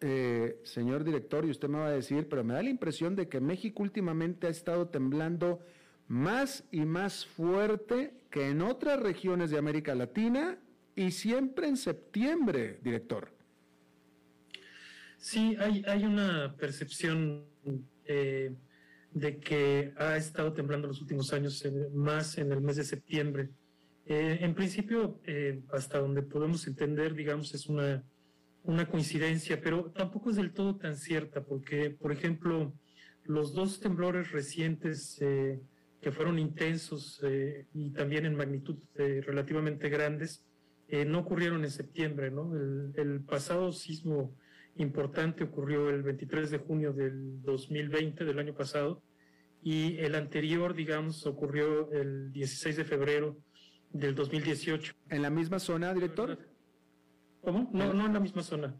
[0.00, 3.28] eh, señor director, y usted me va a decir, pero me da la impresión de
[3.28, 5.60] que México últimamente ha estado temblando
[6.08, 10.58] más y más fuerte que en otras regiones de América Latina
[10.94, 13.32] y siempre en septiembre, director.
[15.18, 17.46] Sí, hay, hay una percepción
[18.06, 18.52] eh,
[19.12, 21.64] de que ha estado temblando los últimos años
[21.94, 23.50] más en el mes de septiembre.
[24.06, 28.02] Eh, en principio, eh, hasta donde podemos entender, digamos, es una,
[28.64, 32.74] una coincidencia, pero tampoco es del todo tan cierta, porque, por ejemplo,
[33.24, 35.18] los dos temblores recientes
[36.00, 37.22] que fueron intensos
[37.72, 40.44] y también en magnitud relativamente grandes,
[40.88, 42.54] no ocurrieron en septiembre, ¿no?
[42.54, 44.34] El, pasado sismo
[44.76, 49.02] importante ocurrió el 23 de junio del 2020, del año pasado,
[49.62, 53.36] y el anterior, digamos, ocurrió el 16 de febrero
[53.90, 54.94] del 2018.
[55.08, 56.38] ¿En la misma zona, director?
[57.42, 57.70] ¿Cómo?
[57.72, 58.74] No, no en la misma zona.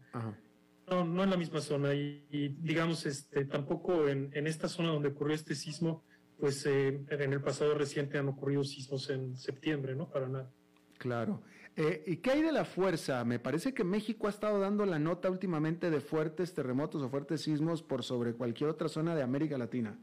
[0.89, 1.93] No, no en la misma zona.
[1.93, 6.03] Y, digamos, este, tampoco en, en, esta zona donde ocurrió este sismo,
[6.39, 10.09] pues eh, en el pasado reciente han ocurrido sismos en septiembre, ¿no?
[10.09, 10.51] Para nada.
[10.97, 11.41] Claro.
[11.75, 13.23] Eh, ¿Y qué hay de la fuerza?
[13.25, 17.41] Me parece que México ha estado dando la nota últimamente de fuertes terremotos o fuertes
[17.41, 19.97] sismos por sobre cualquier otra zona de América Latina.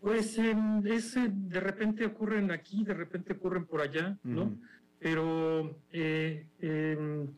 [0.00, 4.58] Pues em, eh, de repente ocurren aquí, de repente ocurren por allá, ¿no?
[4.98, 7.28] Pero eh, em,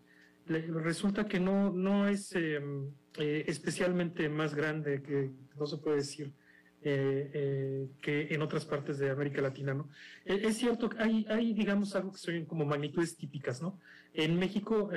[0.46, 6.32] resulta que no, no es em, especialmente más grande, que no se puede decir.
[6.86, 9.88] Eh, eh, que en otras partes de América Latina, ¿no?
[10.26, 13.80] Eh, es cierto que hay, hay, digamos, algo que son como magnitudes típicas, ¿no?
[14.12, 14.90] En México,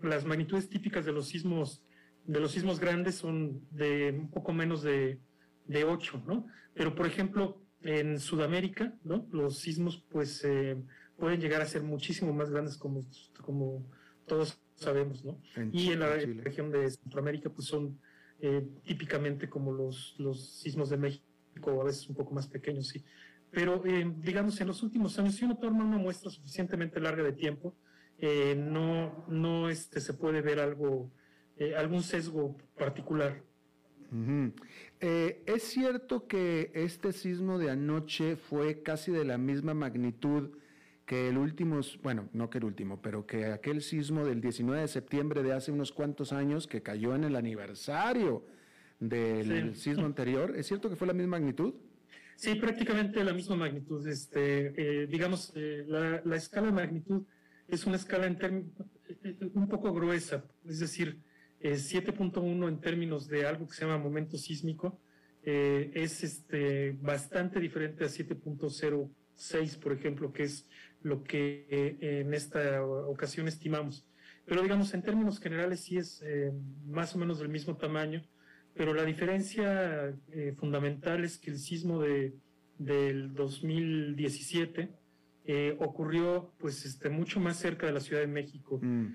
[0.00, 1.82] las magnitudes típicas de los sismos,
[2.24, 5.18] de los sismos grandes son de un poco menos de,
[5.66, 6.46] de 8, ¿no?
[6.72, 9.26] Pero, por ejemplo, en Sudamérica, ¿no?
[9.32, 10.46] Los sismos, pues,
[11.16, 13.04] pueden llegar a ser muchísimo más grandes como,
[13.42, 13.84] como
[14.24, 15.40] todos sabemos, ¿no?
[15.72, 17.98] y en la región de Centroamérica, pues son
[18.40, 23.04] eh, típicamente como los, los sismos de México, a veces un poco más pequeños, sí.
[23.50, 27.32] Pero eh, digamos, en los últimos años, si uno toma una muestra suficientemente larga de
[27.32, 27.74] tiempo,
[28.18, 31.10] eh, no, no este, se puede ver algo,
[31.76, 33.42] algún sesgo particular.
[35.00, 40.50] es cierto que este sismo de anoche fue casi de la misma magnitud
[41.06, 44.88] que el último, bueno, no que el último, pero que aquel sismo del 19 de
[44.88, 48.44] septiembre de hace unos cuantos años que cayó en el aniversario
[49.00, 51.74] del sismo anterior, ¿es cierto que fue la misma magnitud?
[52.36, 54.06] Sí, prácticamente la misma magnitud.
[54.06, 57.22] Este, eh, digamos, eh, la, escala de magnitud
[57.68, 58.72] es una escala en
[59.22, 61.20] eh, un poco gruesa, es decir,
[61.60, 65.00] 7.1 en términos de algo que se llama momento sísmico,
[65.42, 70.66] es este, bastante diferente a 7.06, por ejemplo, que es
[71.04, 74.06] lo que eh, en esta ocasión estimamos.
[74.46, 76.50] Pero digamos, en términos generales sí es eh,
[76.86, 78.22] más o menos del mismo tamaño,
[78.74, 82.34] pero la diferencia eh, fundamental es que el sismo de,
[82.78, 84.90] del 2017
[85.78, 88.80] ocurrió pues este, mucho más cerca de la Ciudad de México.
[88.80, 89.08] Mm.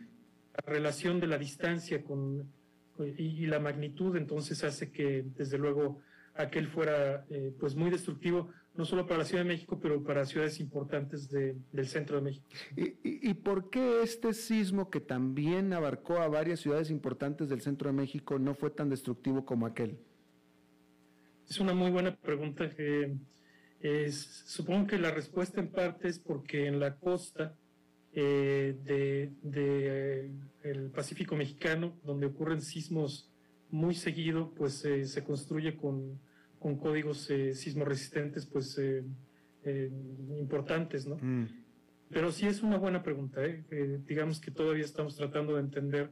[0.54, 2.54] La relación de la distancia con,
[3.00, 6.02] y, y, la magnitud entonces hace que desde luego
[6.36, 7.26] aquel fuera
[7.60, 11.88] pues muy destructivo no solo para la Ciudad de México, pero para ciudades importantes del
[11.88, 12.48] centro de México.
[12.78, 17.98] ¿Y, por qué este sismo que también abarcó a varias ciudades importantes del centro de
[17.98, 20.00] México no fue tan destructivo como aquel?
[21.50, 22.70] Es una muy buena pregunta.
[24.46, 27.58] supongo que la respuesta en parte es porque en la costa
[28.14, 30.32] eh, del de,
[30.64, 33.30] el Pacífico mexicano, donde ocurren sismos
[33.72, 36.18] muy seguido, pues eh, se construye con
[36.60, 39.04] con códigos eh, sismoresistentes pues eh,
[39.64, 39.90] eh,
[40.40, 41.16] importantes, ¿no?
[41.16, 41.48] Mm.
[42.10, 43.64] Pero sí es una buena pregunta, ¿eh?
[44.08, 46.12] digamos que todavía estamos tratando de entender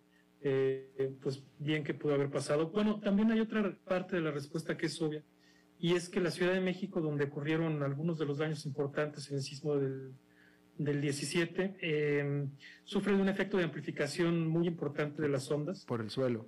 [1.21, 2.69] pues bien qué pudo haber pasado.
[2.69, 5.23] Bueno, también hay otra parte de la respuesta que es obvia,
[5.79, 9.37] y es que la Ciudad de México, donde ocurrieron algunos de los daños importantes en
[9.37, 10.13] el sismo del,
[10.77, 12.47] del 17,
[12.83, 15.83] sufre de un efecto de amplificación muy importante de las ondas.
[15.83, 16.45] Por el suelo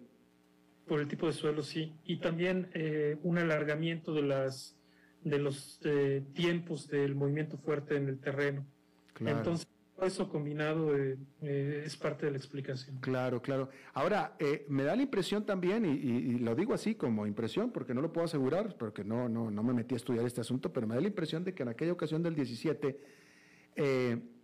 [0.90, 1.94] por el tipo de suelo, sí.
[2.04, 4.76] Y también eh, un alargamiento de, las,
[5.24, 8.66] de los eh, tiempos del movimiento fuerte en el terreno.
[9.20, 9.68] Entonces,
[10.02, 11.18] eso combinado eh,
[11.86, 12.98] es parte de la explicación.
[13.02, 13.70] Claro, claro.
[13.94, 14.36] Ahora,
[14.68, 18.26] me da la impresión también, y, lo digo así como impresión, porque no lo puedo
[18.26, 21.08] asegurar, porque no, no, no me metí a estudiar este asunto, pero me da la
[21.08, 22.98] impresión de que en aquella ocasión del 17,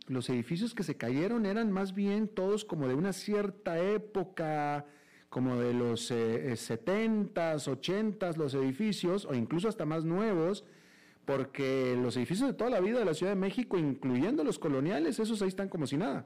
[0.07, 4.85] los edificios que se cayeron eran más bien todos como de una cierta época,
[5.35, 10.63] como de los eh, 70s, 80s, los edificios, o incluso hasta más nuevos,
[11.25, 15.19] porque los edificios de toda la vida de la Ciudad de México, incluyendo los coloniales,
[15.19, 16.25] esos ahí están como si nada.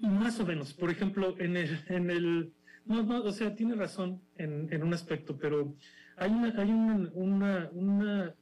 [0.00, 0.74] Más o menos.
[0.74, 2.52] Por ejemplo, en el, en el
[2.84, 5.74] no, no, o sea, tiene razón en, en un aspecto, pero
[6.18, 8.34] hay una, hay una, una, una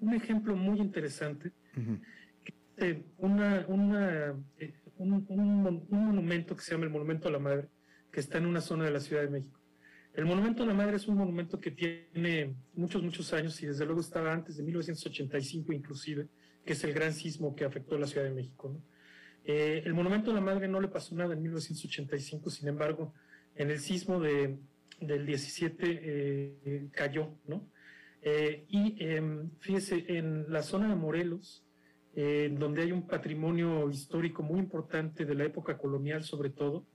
[0.00, 1.52] un ejemplo muy interesante,
[2.78, 7.68] eh, una, una, eh, un, un, monumento que se llama el Monumento a la Madre,
[8.10, 9.60] que está en una zona de la Ciudad de México.
[10.14, 13.84] El Monumento a la Madre es un monumento que tiene muchos, muchos años y desde
[13.84, 16.28] luego estaba antes de 1985 inclusive,
[16.64, 18.68] que es el gran sismo que afectó a la Ciudad de México.
[18.68, 18.80] ¿no?
[19.44, 23.12] Eh, el Monumento a la Madre no le pasó nada en 1985, sin embargo,
[23.56, 24.56] en el sismo de,
[25.00, 27.68] del 17 eh, cayó, ¿no?
[28.22, 31.63] Eh, y em, fíjese, en la zona de Morelos,
[32.14, 36.86] donde hay un patrimonio histórico muy importante de la época colonial sobre todo,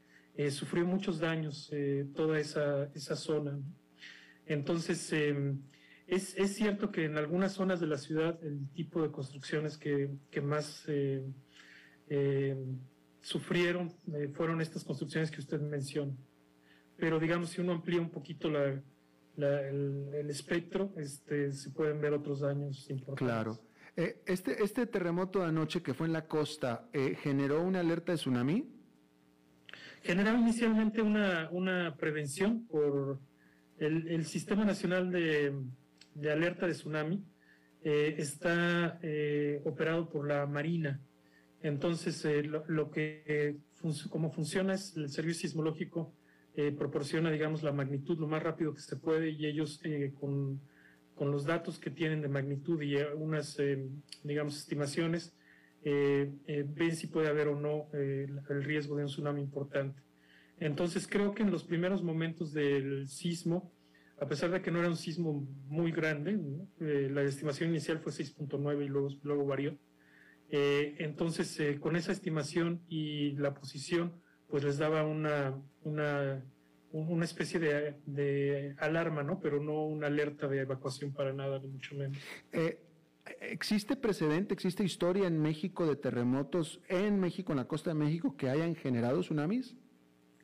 [0.50, 1.70] sufrió muchos daños
[2.16, 3.60] toda esa, esa zona.
[4.46, 5.62] Entonces, em,
[6.08, 10.10] es, es, cierto que en algunas zonas de la ciudad el tipo de construcciones que,
[10.32, 10.86] que más
[12.10, 12.58] eh,
[13.22, 16.14] sufrieron eh, fueron estas construcciones que usted menciona.
[16.98, 18.82] Pero digamos, si uno amplía un poquito la,
[19.38, 23.28] el, espectro, este, se pueden ver otros daños importantes.
[23.28, 23.69] Claro.
[24.02, 26.90] Eh, este, este terremoto de anoche que fue en la costa,
[27.22, 28.66] ¿generó una alerta de tsunami?
[30.04, 33.20] Generó inicialmente una, una prevención por
[33.78, 35.54] el, el Sistema Nacional de,
[36.16, 37.26] de, Alerta de Tsunami.
[37.84, 39.00] está
[39.66, 41.02] operado por la Marina
[41.62, 43.58] entonces, eh, lo, que,
[44.10, 46.14] como funciona es el servicio sismológico
[46.56, 50.62] eh, proporciona, digamos, la magnitud lo más rápido que se puede y ellos eh, con,
[51.20, 53.58] con, los datos que tienen de magnitud y unas,
[54.24, 55.34] digamos, estimaciones,
[55.84, 60.02] ven si puede haber o no el riesgo de un tsunami importante.
[60.60, 63.72] Entonces, creo que en los primeros momentos del sismo,
[64.20, 66.40] a pesar de que no era un sismo muy grande,
[66.80, 69.78] la estimación inicial fue 6.9 y luego, luego varió,
[70.52, 74.14] eh, entonces, eh, con esa estimación y la posición,
[74.48, 76.44] pues les daba una, una,
[76.92, 79.40] una especie de, alarma, ¿no?
[79.40, 82.18] Pero no una alerta de evacuación para nada, ni mucho menos.
[82.52, 82.80] Eh,
[83.42, 88.36] ¿Existe precedente, existe historia en México de terremotos en México, en la costa de México,
[88.36, 89.76] que hayan generado tsunamis?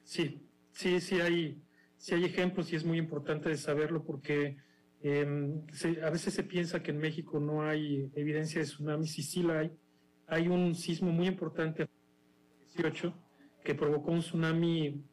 [0.04, 1.64] Sí, sí, sí hay,
[1.98, 4.58] sí hay ejemplos y es muy importante de saberlo porque
[5.02, 5.64] em,
[6.04, 9.60] a veces se piensa que en México no hay evidencia de tsunamis y sí la
[9.60, 9.72] hay
[10.28, 11.90] hay un sismo muy importante en
[12.76, 13.14] 18
[13.64, 15.04] que provocó un tsunami.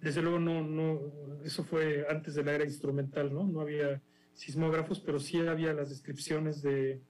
[0.00, 1.00] Desde luego no, no,
[1.44, 3.44] eso fue antes de la era instrumental, ¿no?
[3.44, 4.00] No había
[4.34, 7.00] sismógrafos, pero sí había las descripciones de,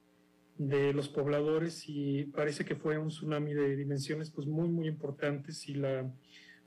[0.57, 5.69] de los pobladores y parece que fue un tsunami de dimensiones pues muy, muy importantes
[5.69, 6.11] y la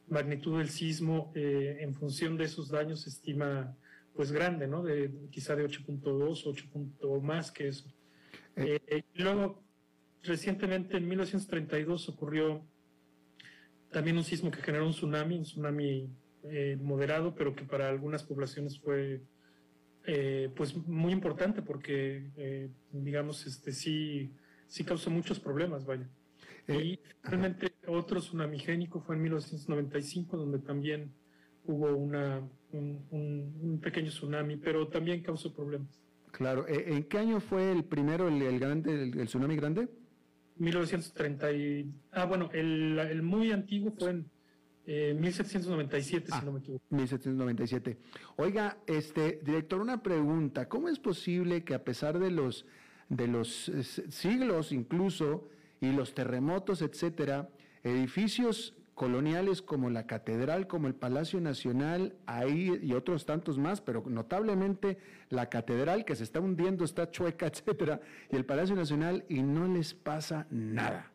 [0.08, 3.76] magnitud del sismo eh, en función de esos daños se estima
[4.14, 4.82] pues grande, ¿no?
[4.82, 6.66] De, quizá de 8.2, 8
[7.02, 7.92] o más que eso.
[8.56, 9.62] Eh, eh, luego,
[10.22, 12.66] recientemente en 1932 ocurrió
[13.92, 16.10] también un sismo que generó un tsunami, un tsunami
[16.44, 19.22] eh, moderado, pero que para algunas poblaciones fue
[20.06, 24.32] eh, pues muy importante porque eh, digamos este sí
[24.66, 26.08] sí causó muchos problemas, vaya.
[26.66, 31.12] y realmente otro tsunami génico fue en 1995 donde también
[31.64, 36.00] hubo una un, un, pequeño tsunami, pero también causó problemas.
[36.32, 39.88] Claro, ¿en qué año fue el primero el, el grande el tsunami grande?
[40.62, 44.30] 1930 y, ah bueno el, el muy antiguo fue en
[44.86, 46.84] 1797 si ah, no me equivoco.
[46.90, 47.98] 1797
[48.36, 50.68] oiga este director una pregunta.
[50.68, 52.66] Cómo es posible que a pesar de los
[53.08, 55.48] de los eh, siglos incluso
[55.80, 57.48] y los terremotos etcétera
[57.84, 64.04] edificios coloniales como la Catedral, como el Palacio Nacional, ahí y otros tantos más, pero
[64.06, 64.96] notablemente
[65.28, 68.00] la Catedral que se está hundiendo, está chueca, etcétera,
[68.30, 71.10] y el Palacio Nacional y no les pasa nada.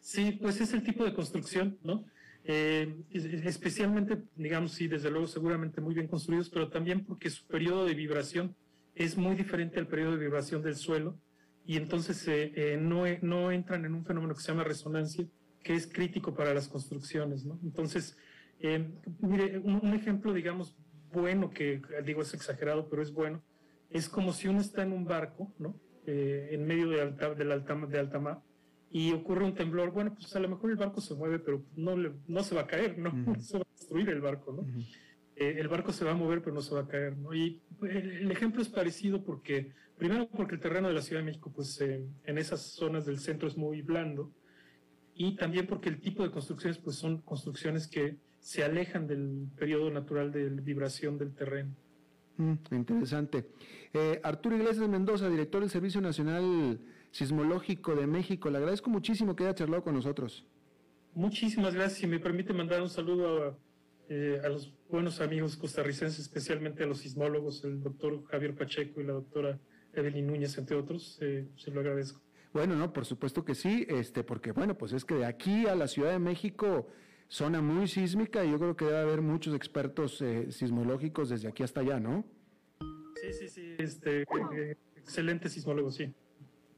[0.00, 2.06] Sí, pues es el tipo de construcción, ¿no?
[2.44, 7.84] Eh, especialmente, digamos, sí, desde luego, seguramente muy bien construidos, pero también porque su periodo
[7.84, 8.56] de vibración
[8.94, 11.18] es muy diferente al periodo de vibración del suelo
[11.66, 15.26] y entonces eh, eh, no, no entran en un fenómeno que se llama resonancia
[15.62, 17.58] que es crítico para las construcciones, ¿no?
[17.62, 18.16] Entonces,
[18.60, 18.90] eh,
[19.20, 20.76] mire, un, ejemplo, digamos,
[21.12, 23.42] bueno, que digo es exagerado, pero es bueno,
[23.90, 25.74] es como si uno está en un barco, ¿no?
[26.06, 28.42] Eh, en medio de alta, de alta mar
[28.90, 31.94] y ocurre un temblor, bueno, pues a lo mejor el barco se mueve, pero no,
[32.26, 33.12] no se va a caer, ¿no?
[33.12, 34.66] No se va a destruir el barco, ¿no?
[35.36, 37.32] Eh, el barco se va a mover, pero no se va a caer, ¿no?
[37.32, 41.52] Y el, ejemplo es parecido porque primero porque el terreno de la Ciudad de México,
[41.54, 44.32] pues eh, en esas zonas del centro es muy blando,
[45.22, 49.90] y también porque el tipo de construcciones, pues son construcciones que se alejan del periodo
[49.90, 51.76] natural de vibración del terreno.
[52.38, 53.50] Mm, interesante.
[53.92, 59.44] Eh, Arturo Iglesias Mendoza, director del Servicio Nacional Sismológico de México, le agradezco muchísimo que
[59.44, 60.46] haya charlado con nosotros.
[61.12, 61.98] Muchísimas gracias.
[61.98, 63.58] Si me permite mandar un saludo a,
[64.08, 69.04] eh, a los buenos amigos costarricenses, especialmente a los sismólogos, el doctor Javier Pacheco y
[69.04, 69.60] la doctora
[69.92, 71.18] Evelyn Núñez, entre otros.
[71.20, 72.22] Eh, se lo agradezco.
[72.52, 75.74] Bueno, no, por supuesto que sí, este, porque bueno, pues es que de aquí a
[75.76, 76.88] la Ciudad de México,
[77.28, 81.62] zona muy sísmica, y yo creo que debe haber muchos expertos eh, sismológicos desde aquí
[81.62, 82.24] hasta allá, ¿no?
[83.14, 86.12] Sí, sí, sí, este, eh, excelente sismólogo, sí.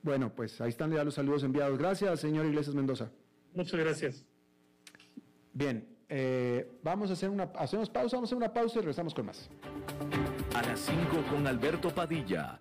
[0.03, 1.79] Bueno, pues ahí están ya los saludos enviados.
[1.79, 3.11] Gracias, señor Iglesias Mendoza.
[3.55, 4.27] Muchas gracias.
[5.53, 9.15] Bien, eh, vamos a hacer una, hacemos pausa, vamos a hacer una pausa y regresamos
[9.15, 9.49] con más.
[10.55, 12.61] A las 5 con Alberto Padilla,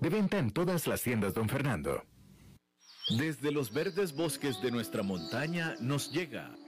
[0.00, 2.02] De venta en todas las tiendas, don Fernando.
[3.18, 6.54] Desde los verdes bosques de nuestra montaña nos llega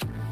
[0.00, 0.31] you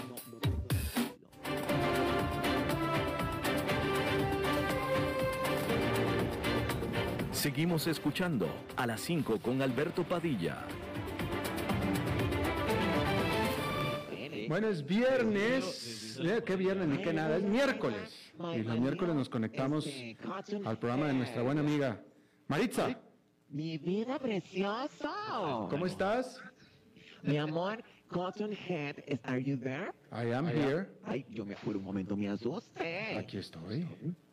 [7.41, 10.63] Seguimos escuchando a las 5 con Alberto Padilla.
[14.47, 16.19] Bueno, es viernes.
[16.23, 17.37] Eh, ¿Qué viernes ni qué nada?
[17.37, 18.31] Es miércoles.
[18.55, 19.89] Y los miércoles nos conectamos
[20.65, 21.99] al programa de nuestra buena amiga
[22.47, 22.95] Maritza.
[23.49, 25.11] Mi vida preciosa.
[25.67, 26.39] ¿Cómo estás?
[27.23, 29.91] Mi amor, Cotton Head, are you there?
[30.11, 30.91] I am here.
[31.05, 33.17] Ay, yo me por un momento me asusté.
[33.17, 33.87] Aquí estoy.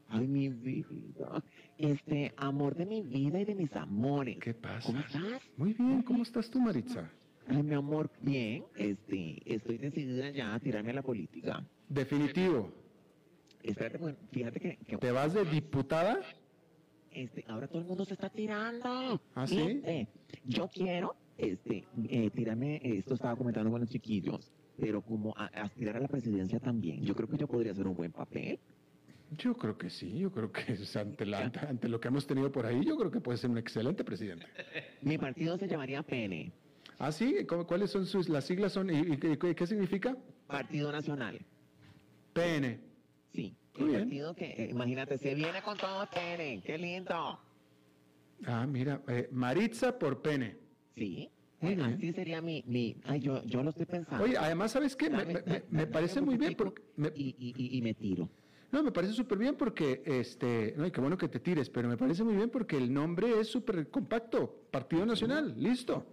[0.08, 1.42] Ay, mi vida.
[1.76, 4.38] Este, amor de mi vida y de mis amores.
[4.40, 4.86] ¿Qué pasa?
[4.86, 5.42] ¿Cómo estás?
[5.56, 7.10] Muy bien, ¿cómo estás tú, Maritza?
[7.46, 8.64] Ay, mi amor, bien.
[8.76, 11.66] Este, estoy decidida ya a tirarme a la política.
[11.88, 12.72] Definitivo.
[13.62, 16.20] Espérate, bueno, fíjate que, que- ¿Te vas de diputada?
[17.10, 19.20] este, ahora todo el mundo se está tirando.
[19.34, 19.82] ¿Ah, sí?
[20.44, 25.96] Yo quiero Este, eh, tírame, esto estaba comentando con los chiquillos, pero como a- aspirar
[25.96, 28.58] a la presidencia también, yo creo que yo podría hacer un buen papel.
[29.36, 32.50] Yo creo que sí, yo creo que es ante, la- ante lo que hemos tenido
[32.50, 34.46] por ahí, yo creo que puede ser un excelente presidente.
[35.02, 36.50] Mi partido se llamaría PN,
[37.00, 37.44] ¿Ah, sí?
[37.46, 40.16] ¿Cómo- ¿Cuáles son sus, las siglas son, y, y qué- significa?
[40.48, 41.38] Partido Nacional.
[42.32, 42.80] PN.
[43.32, 44.00] Sí, Muy el bien.
[44.02, 47.38] partido que, eh, imagínate, se viene con todo PN, qué lindo.
[48.46, 50.56] Ah, mira, eh, Maritza por pene.
[50.96, 51.86] Sí, Muy eh, bien.
[51.94, 54.24] así sería mi, mi, ay, yo, yo lo estoy pensando.
[54.24, 55.08] Oye, además, ¿sabes qué?
[55.10, 56.82] Me, Dame- me- da- me- me dame parece muy bien porque...
[56.96, 58.28] me- y, y, y me tiro.
[58.72, 61.88] No, me parece súper bien porque, este, no, y qué bueno que te tires, pero
[61.88, 64.64] me parece muy bien porque el nombre es súper compacto.
[64.70, 66.06] Partido Nacional, listo.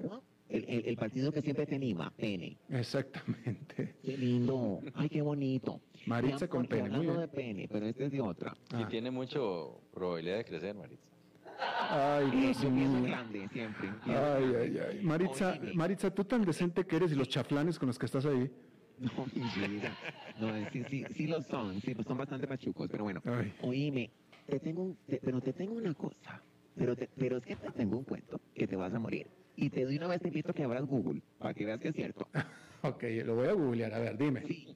[0.47, 2.57] El, el, el partido que siempre te anima, PN.
[2.69, 3.95] Exactamente.
[4.03, 4.79] Qué lindo.
[4.93, 5.81] Ay, qué bonito.
[6.05, 7.21] Maritza con pene, muy hablando bien.
[7.21, 8.55] de pene, pero este es de otra.
[8.77, 8.87] Y Ah.
[8.87, 11.03] tiene mucho probabilidad de crecer, Maritza.
[11.89, 13.01] Ay, Dios mío.
[13.03, 13.89] grande siempre.
[14.03, 14.99] Ay, ay, ay.
[15.03, 15.57] Maritza.
[15.73, 18.51] Maritza, tú tan decente que eres y los chaflanes con los que estás ahí.
[18.99, 19.97] No, mi vida.
[20.39, 21.81] No, sí, sí, sí lo son.
[21.81, 23.21] Sí, pues son bastante pachucos, pero bueno.
[23.25, 23.53] Ay.
[23.63, 24.09] Oíme,
[24.45, 26.43] te tengo te- pero te tengo una cosa.
[26.73, 29.27] Pero, te- pero es que te tengo un cuento que te vas a morir.
[29.55, 31.89] Y te doy una vez te invito a que abras Google para que veas que
[31.89, 32.27] es cierto.
[32.83, 33.93] Ok, lo voy a googlear.
[33.95, 34.43] A ver, dime.
[34.47, 34.67] Sí,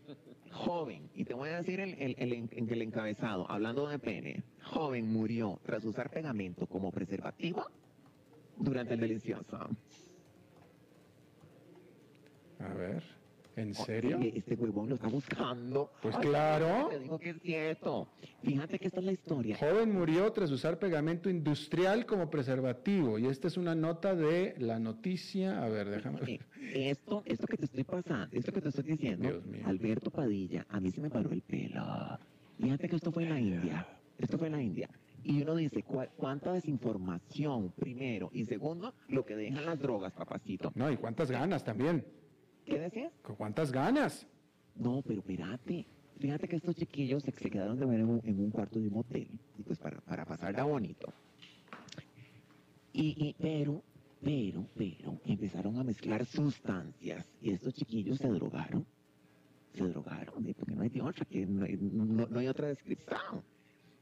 [0.51, 5.05] joven, y te voy a decir el, el, el, el encabezado, hablando de pene, joven
[5.13, 7.63] murió tras usar pegamento como preservativo
[8.55, 9.69] durante el delicioso.
[12.57, 13.03] A ver,
[13.59, 14.17] ¿en serio?
[14.17, 15.91] Oye, Este huevón lo está buscando.
[16.01, 16.87] Pues Ay, claro.
[16.89, 18.07] Te digo que es cierto.
[18.43, 19.57] Fíjate que esta es la historia.
[19.57, 23.19] Joven murió tras usar pegamento industrial como preservativo.
[23.19, 25.63] Y esta es una nota de la noticia.
[25.63, 26.45] A ver, déjame ver.
[26.73, 29.63] Esto, esto que te estoy pasando, esto que te estoy diciendo, Dios mío.
[29.65, 31.83] Alberto Padilla, a mí se me paró el pelo.
[32.59, 33.87] Fíjate que esto fue en la India.
[34.17, 34.89] Esto fue en la India.
[35.23, 38.29] Y uno dice, ¿cuál- ¿cuánta desinformación, primero?
[38.33, 40.71] Y segundo, lo que dejan las drogas, papacito.
[40.75, 42.05] No, y cuántas ganas también.
[42.69, 43.11] ¿Qué decías?
[43.21, 44.27] ¿Con cuántas ganas?
[44.75, 45.85] No, pero espérate.
[46.19, 48.87] Fíjate que estos chiquillos se, se quedaron de ver en un, en un cuarto de
[48.87, 49.27] un hotel.
[49.57, 51.11] Y pues para, para pasarla bonito.
[52.93, 53.81] Y, y- pero,
[54.21, 57.25] pero, pero, empezaron a mezclar sustancias.
[57.41, 58.85] Y estos chiquillos se drogaron.
[59.73, 60.53] Se drogaron, ¿eh?
[60.57, 63.43] porque no hay de otra, que no hay, no- no hay otra descripción.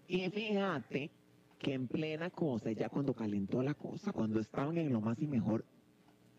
[0.08, 1.12] Y fíjate
[1.60, 5.28] que en plena cosa, ya cuando calentó la cosa, cuando estaban en lo más y
[5.28, 5.66] mejor,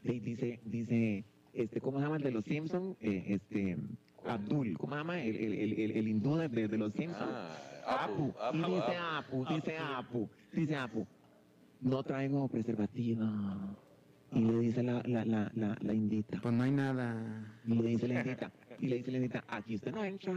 [0.02, 2.96] dice, dice, este, ¿cómo se llama el de los Simpsons?
[3.00, 3.76] este,
[4.24, 5.22] Abdul, ¿cómo se llama?
[5.22, 7.30] El, el, el, el- el hindú de, de los Simpsons.
[7.30, 9.44] Ah, Apu, Apu, y Apu, dice Apu.
[9.54, 11.06] Dice Apu, dice Apu,
[11.80, 13.76] no traigo preservativa.
[14.30, 17.58] Y le dice la, la, la, la, la indita, Pues no hay nada.
[17.66, 20.34] y le dice la indita, y le dice la indita, aquí usted no entra,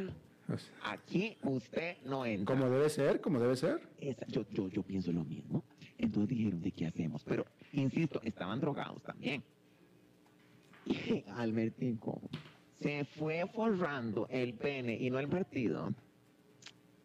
[0.84, 2.55] aquí usted no entra.
[2.55, 3.82] Como debe ser, como debe ser.
[3.99, 5.64] Esa- yo, yo, yo pienso lo mismo.
[5.97, 7.22] Entonces dijeron, ¿de qué hacemos?
[7.26, 9.43] Pero, insisto, estaban drogados también.
[11.36, 12.22] Albertico
[12.80, 15.94] se fue forrando el pene y no el partido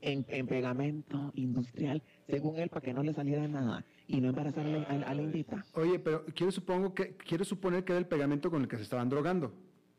[0.00, 4.64] en, en pegamento industrial, según él, para que no le saliera nada y no embarazar
[4.66, 5.64] a la, a- a la indita.
[5.74, 8.84] Oye, pero quiero, supongo que, quiero suponer que era el pegamento con el que se
[8.84, 9.52] estaban drogando.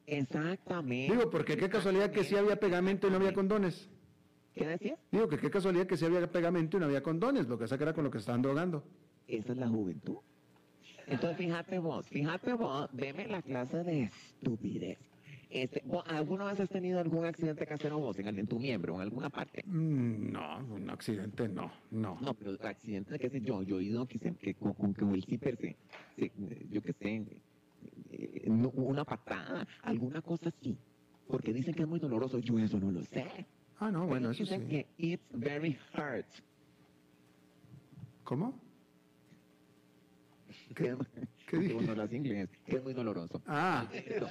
[0.07, 1.13] Exactamente.
[1.13, 3.89] Digo, porque qué casualidad que sí había pegamento y no había condones.
[4.55, 4.97] ¿Qué decías?
[5.11, 7.77] Digo, que qué casualidad que sí había pegamento y no había condones, lo que pasa
[7.77, 8.83] que era con lo que se estaban drogando.
[9.27, 10.17] Esa es la juventud.
[11.07, 14.99] Entonces, fíjate vos, fíjate vos, veme la clase de estupidez.
[15.49, 19.01] Este, vos, ¿Alguna vez has tenido algún accidente casero vos en, en tu miembro, en
[19.01, 19.63] alguna parte?
[19.65, 22.19] Mm, no, un accidente no, no.
[22.19, 25.05] No, pero accidente, qué sé yo, yo he oído que, se, que con, con que
[25.05, 25.77] el zipper se,
[26.17, 27.41] se- yo qué sé,
[28.11, 30.77] eh, no, una patada, alguna cosa así.
[31.27, 33.25] Porque dicen que es muy doloroso, yo eso no lo sé.
[33.77, 34.67] Ah, no, bueno, eso dicen sí.
[34.67, 36.25] que it's very hurt.
[38.23, 38.66] ¿Cómo?
[40.75, 40.95] Que,
[41.47, 42.01] ¿Qué, dije?
[42.01, 43.41] hace inglés, es muy doloroso.
[43.47, 44.27] Ah, Alberto,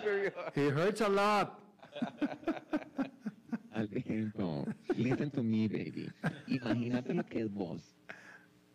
[0.54, 1.58] it hurts a lot.
[3.72, 4.64] Alberto,
[4.96, 6.08] listen to me, baby.
[6.46, 7.96] Imagínate lo que es vos,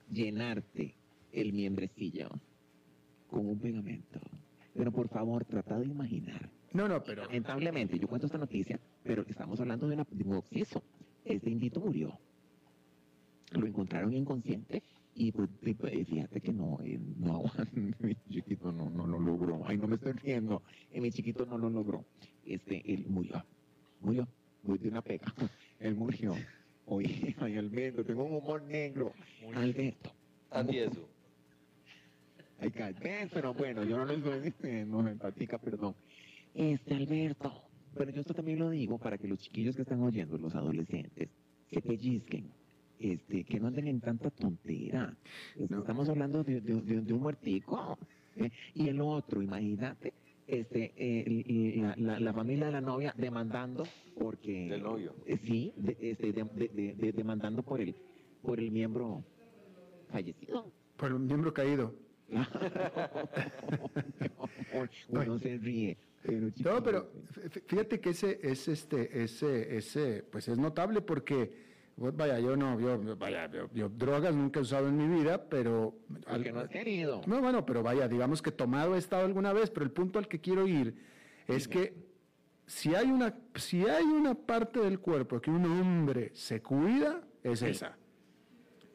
[0.09, 0.95] llenarte
[1.31, 2.29] el miembrecillo
[3.27, 4.19] con un pegamento.
[4.73, 6.49] Pero por favor, trata de imaginar.
[6.73, 7.23] No, no, pero...
[7.23, 10.83] Lamentablemente, yo cuento esta noticia, pero estamos hablando de, una, de un occiso.
[11.25, 12.17] Este indito murió.
[13.51, 14.81] Lo encontraron inconsciente
[15.13, 17.43] y pues, y, pues, fíjate que no, eh, no,
[17.99, 19.61] mi chiquito no, no lo logró.
[19.65, 20.63] Ay, no me estoy riendo.
[20.91, 22.05] Eh, mi chiquito no lo logró.
[22.45, 23.43] Este, él murió.
[23.99, 24.27] Murió.
[24.63, 25.33] Murió de una pega.
[25.79, 26.35] Él murió.
[26.85, 29.13] Oye, ay, Alberto, tengo un humor negro.
[29.55, 30.11] Alberto.
[30.51, 31.09] Eso.
[32.59, 32.71] Ay,
[33.33, 35.95] pero bueno, yo no lo estoy diciendo, me empatica, perdón.
[36.53, 37.63] Este, Alberto,
[37.95, 41.29] pero yo esto también lo digo para que los chiquillos que están oyendo, los adolescentes,
[41.71, 42.51] se pellizquen,
[43.01, 45.15] este, que no anden en tanta tontera.
[45.57, 45.79] Este, No.
[45.81, 47.97] Estamos hablando de, de- de- de un muertico.
[48.35, 50.13] Eh, Y el otro, imagínate,
[50.47, 53.83] este, eh, la, la- la familia de la novia demandando
[54.17, 54.69] porque...
[54.69, 55.15] Del novio.
[55.25, 57.95] Eh, sí, de- este, de- de- de- de- demandando por el,
[58.41, 59.23] por el miembro
[60.09, 60.71] fallecido.
[60.97, 61.93] Por el miembro caído.
[65.09, 65.97] Uno se ríe.
[66.23, 67.11] Pero, No, pero
[67.65, 71.70] fíjate que ese es este, ese, ese, pues es notable porque,
[72.01, 75.47] pues, vaya, yo no, yo, vaya, yo, yo drogas nunca he usado en mi vida,
[75.49, 75.95] pero
[76.29, 77.21] Porque no has querido.
[77.27, 80.27] No, bueno, pero vaya, digamos que tomado he estado alguna vez, pero el punto al
[80.27, 80.95] que quiero ir
[81.47, 81.95] es que
[82.65, 87.59] si hay una, si hay una parte del cuerpo que un hombre se cuida, es
[87.59, 87.67] Sí.
[87.67, 87.97] esa.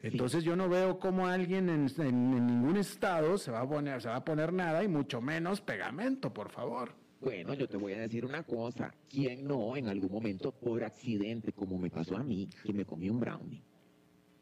[0.03, 4.01] Entonces yo no veo cómo alguien en, en- en ningún estado se va a poner,
[4.01, 6.93] se va a poner nada y mucho menos pegamento, por favor.
[7.19, 8.93] Bueno, yo te voy a decir una cosa.
[9.09, 13.09] ¿Quién no en algún momento por accidente, como me pasó a mí, que me comí
[13.09, 13.63] un brownie?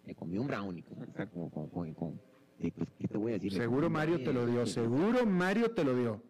[0.05, 2.21] Me comí un brownie con, o sea, con, con- con- con-
[2.59, 3.53] eh, pues, ¿qué te voy a decir?
[3.53, 6.21] Seguro Mario te lo dio, seguro Mario te lo dio.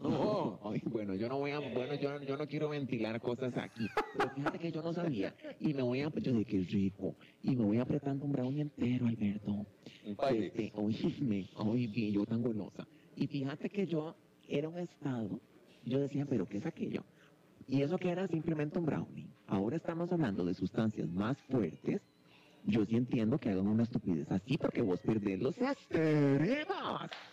[0.00, 3.84] No, ay, bueno, yo no voy a, bueno, yo, yo no quiero ventilar cosas aquí.
[4.16, 5.34] Pero fíjate que yo no sabía.
[5.58, 7.16] Y me voy a, yo dije, qué rico.
[7.42, 9.66] Y me voy apretando un brownie entero, Alberto.
[10.04, 12.86] Este, oíme, oíme, yo tan golosa.
[13.16, 14.14] Y fíjate que yo
[14.46, 15.40] era un estado,
[15.88, 17.02] yo decía, pero ¿qué es aquello?
[17.66, 19.28] Y eso que era simplemente un brownie.
[19.46, 22.00] Ahora estamos hablando de sustancias más fuertes.
[22.64, 26.68] Yo sí entiendo que hagan una estupidez así porque vos perdés los estereos.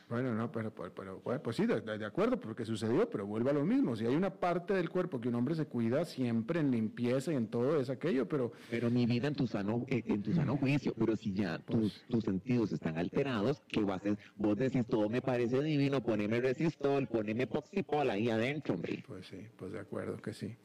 [0.07, 3.53] Bueno, no, pero, pero, pero, bueno, pues sí, de, acuerdo, porque sucedió, pero vuelve a
[3.53, 3.95] lo mismo.
[3.95, 7.35] Si hay una parte del cuerpo que un hombre se cuida siempre en limpieza y
[7.35, 10.57] en todo es aquello, pero Pero mi vida en tu sano, eh, en tu sano
[10.57, 14.17] juicio, pero si ya tus, tus sentidos están alterados, ¿qué vas a hacer?
[14.35, 19.03] Vos decís, todo me parece divino, poneme resistol, poneme poxipol ahí adentro, hombre.
[19.07, 20.55] pues sí, pues de acuerdo que sí.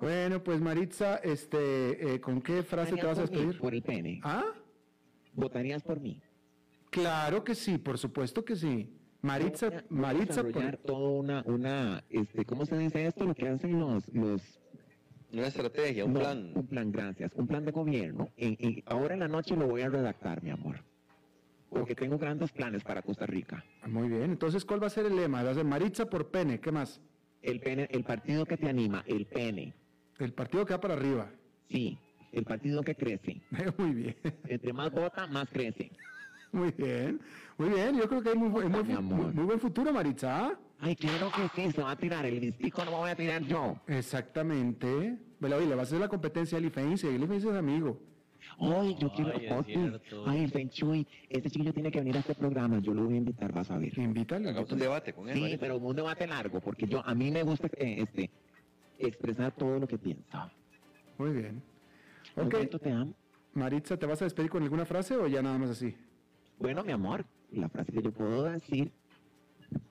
[0.00, 3.58] Bueno, pues Maritza, este, eh, ¿con qué frase te vas a despedir?
[3.58, 4.20] Por el pene.
[4.22, 4.44] ¿Ah?
[5.34, 6.22] ¿Votarías por mí?
[6.94, 8.88] Claro que sí, por supuesto que sí.
[9.22, 13.24] Maritza, Voy a- voy a Maritza, por- toda una, una, este, ¿cómo se dice esto?
[13.24, 14.60] Lo que hacen los, los,
[15.32, 16.52] Una estrategia, un no, plan.
[16.54, 17.32] Un plan, gracias.
[17.34, 18.28] Un plan de gobierno.
[18.36, 20.76] En- en- ahora en la noche lo voy a redactar, mi amor.
[21.70, 23.64] Porque tengo grandes planes para Costa Rica.
[23.88, 24.24] muy bien.
[24.30, 25.42] Entonces, ¿cuál va a ser el lema?
[25.42, 27.00] Va a ser Maritza por pene, ¿qué más?
[27.42, 29.74] El pene, el partido que te anima, el pene.
[30.20, 31.28] El partido que va para arriba.
[31.68, 31.98] Sí,
[32.30, 33.42] el partido que crece.
[33.78, 34.16] Muy bien,
[34.46, 35.90] Entre más vota, más crece.
[36.54, 37.20] Muy bien,
[37.58, 37.96] muy bien.
[37.96, 40.58] Yo creo que hay muy, muy, muy- muy buen futuro, Maritza.
[40.80, 43.42] Ay, claro que sí, se va a tirar el listico, no me voy a tirar
[43.42, 43.76] yo.
[43.86, 45.18] Exactamente.
[45.40, 47.98] Bueno, oye, le vas a hacer la competencia a Eli Feinze, Eli Feinze es amigo.
[48.58, 49.32] Ay, yo quiero.
[49.34, 50.24] Ay, es Ay, cierto.
[50.28, 53.16] ay, Feng Shui, este chiquillo tiene que venir a este programa, yo lo voy a
[53.16, 53.98] invitar, vas a ver.
[53.98, 54.50] Invítale.
[54.50, 55.34] Hagamos un debate con él.
[55.50, 58.30] Sí, pero un debate largo, porque yo, a mí me gusta eh, este,
[58.98, 60.50] expresar todo lo que pienso.
[61.18, 61.62] Muy bien.
[62.36, 63.14] Ok, Alberto, te amo.
[63.54, 65.96] Maritza, ¿te vas a despedir con alguna frase o ya nada más así?
[66.58, 68.90] Bueno, mi amor, la frase que yo puedo decir.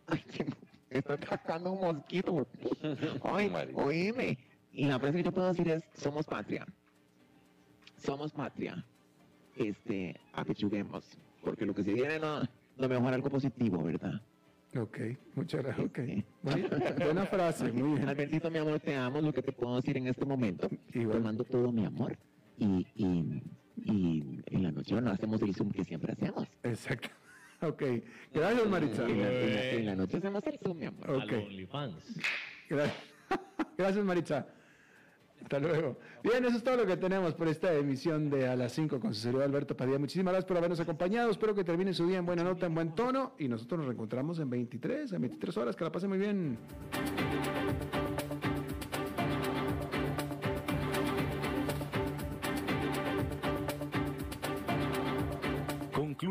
[0.07, 2.47] Ay, que me está atacando un mosquito.
[3.23, 4.37] Ay, oíme.
[4.71, 6.65] Y la frase que yo puedo decir es: somos patria.
[7.97, 8.83] Somos patria.
[9.55, 11.05] Este, apechuguemos.
[11.43, 12.41] Porque lo que se viene no,
[12.77, 14.21] no mejor algo positivo, ¿verdad?
[14.75, 14.97] Ok,
[15.35, 15.85] muchas gracias.
[15.85, 15.99] Ok.
[15.99, 16.25] Este.
[16.41, 18.09] Buena, buena frase, muy bien.
[18.09, 19.21] Albertito, mi amor, te amo.
[19.21, 20.67] Lo que te puedo decir en este momento.
[20.93, 21.17] Igual.
[21.17, 22.17] Te mando todo mi amor.
[22.57, 23.41] Y, y,
[23.77, 26.47] y en la noche, bueno, hacemos el Zoom que siempre hacemos.
[26.63, 27.09] Exacto.
[27.61, 27.81] Ok.
[28.33, 29.05] Gracias, Maritza.
[29.07, 31.09] En la, en la- en la noche hacemos el Zoom, mi amor.
[31.11, 31.21] Ok.
[31.21, 32.19] A los OnlyFans.
[32.69, 32.97] Gracias.
[33.77, 34.47] Gracias, Maritza.
[35.41, 35.97] Hasta luego.
[36.23, 39.13] Bien, eso es todo lo que tenemos por esta emisión de A las 5 con
[39.13, 39.97] su servidor Alberto Padilla.
[39.97, 41.31] Muchísimas gracias por habernos acompañado.
[41.31, 43.33] Espero que termine su día en buena nota, en buen tono.
[43.39, 45.75] Y nosotros nos reencontramos en 23, en 23 horas.
[45.77, 46.57] Que la pasen muy bien.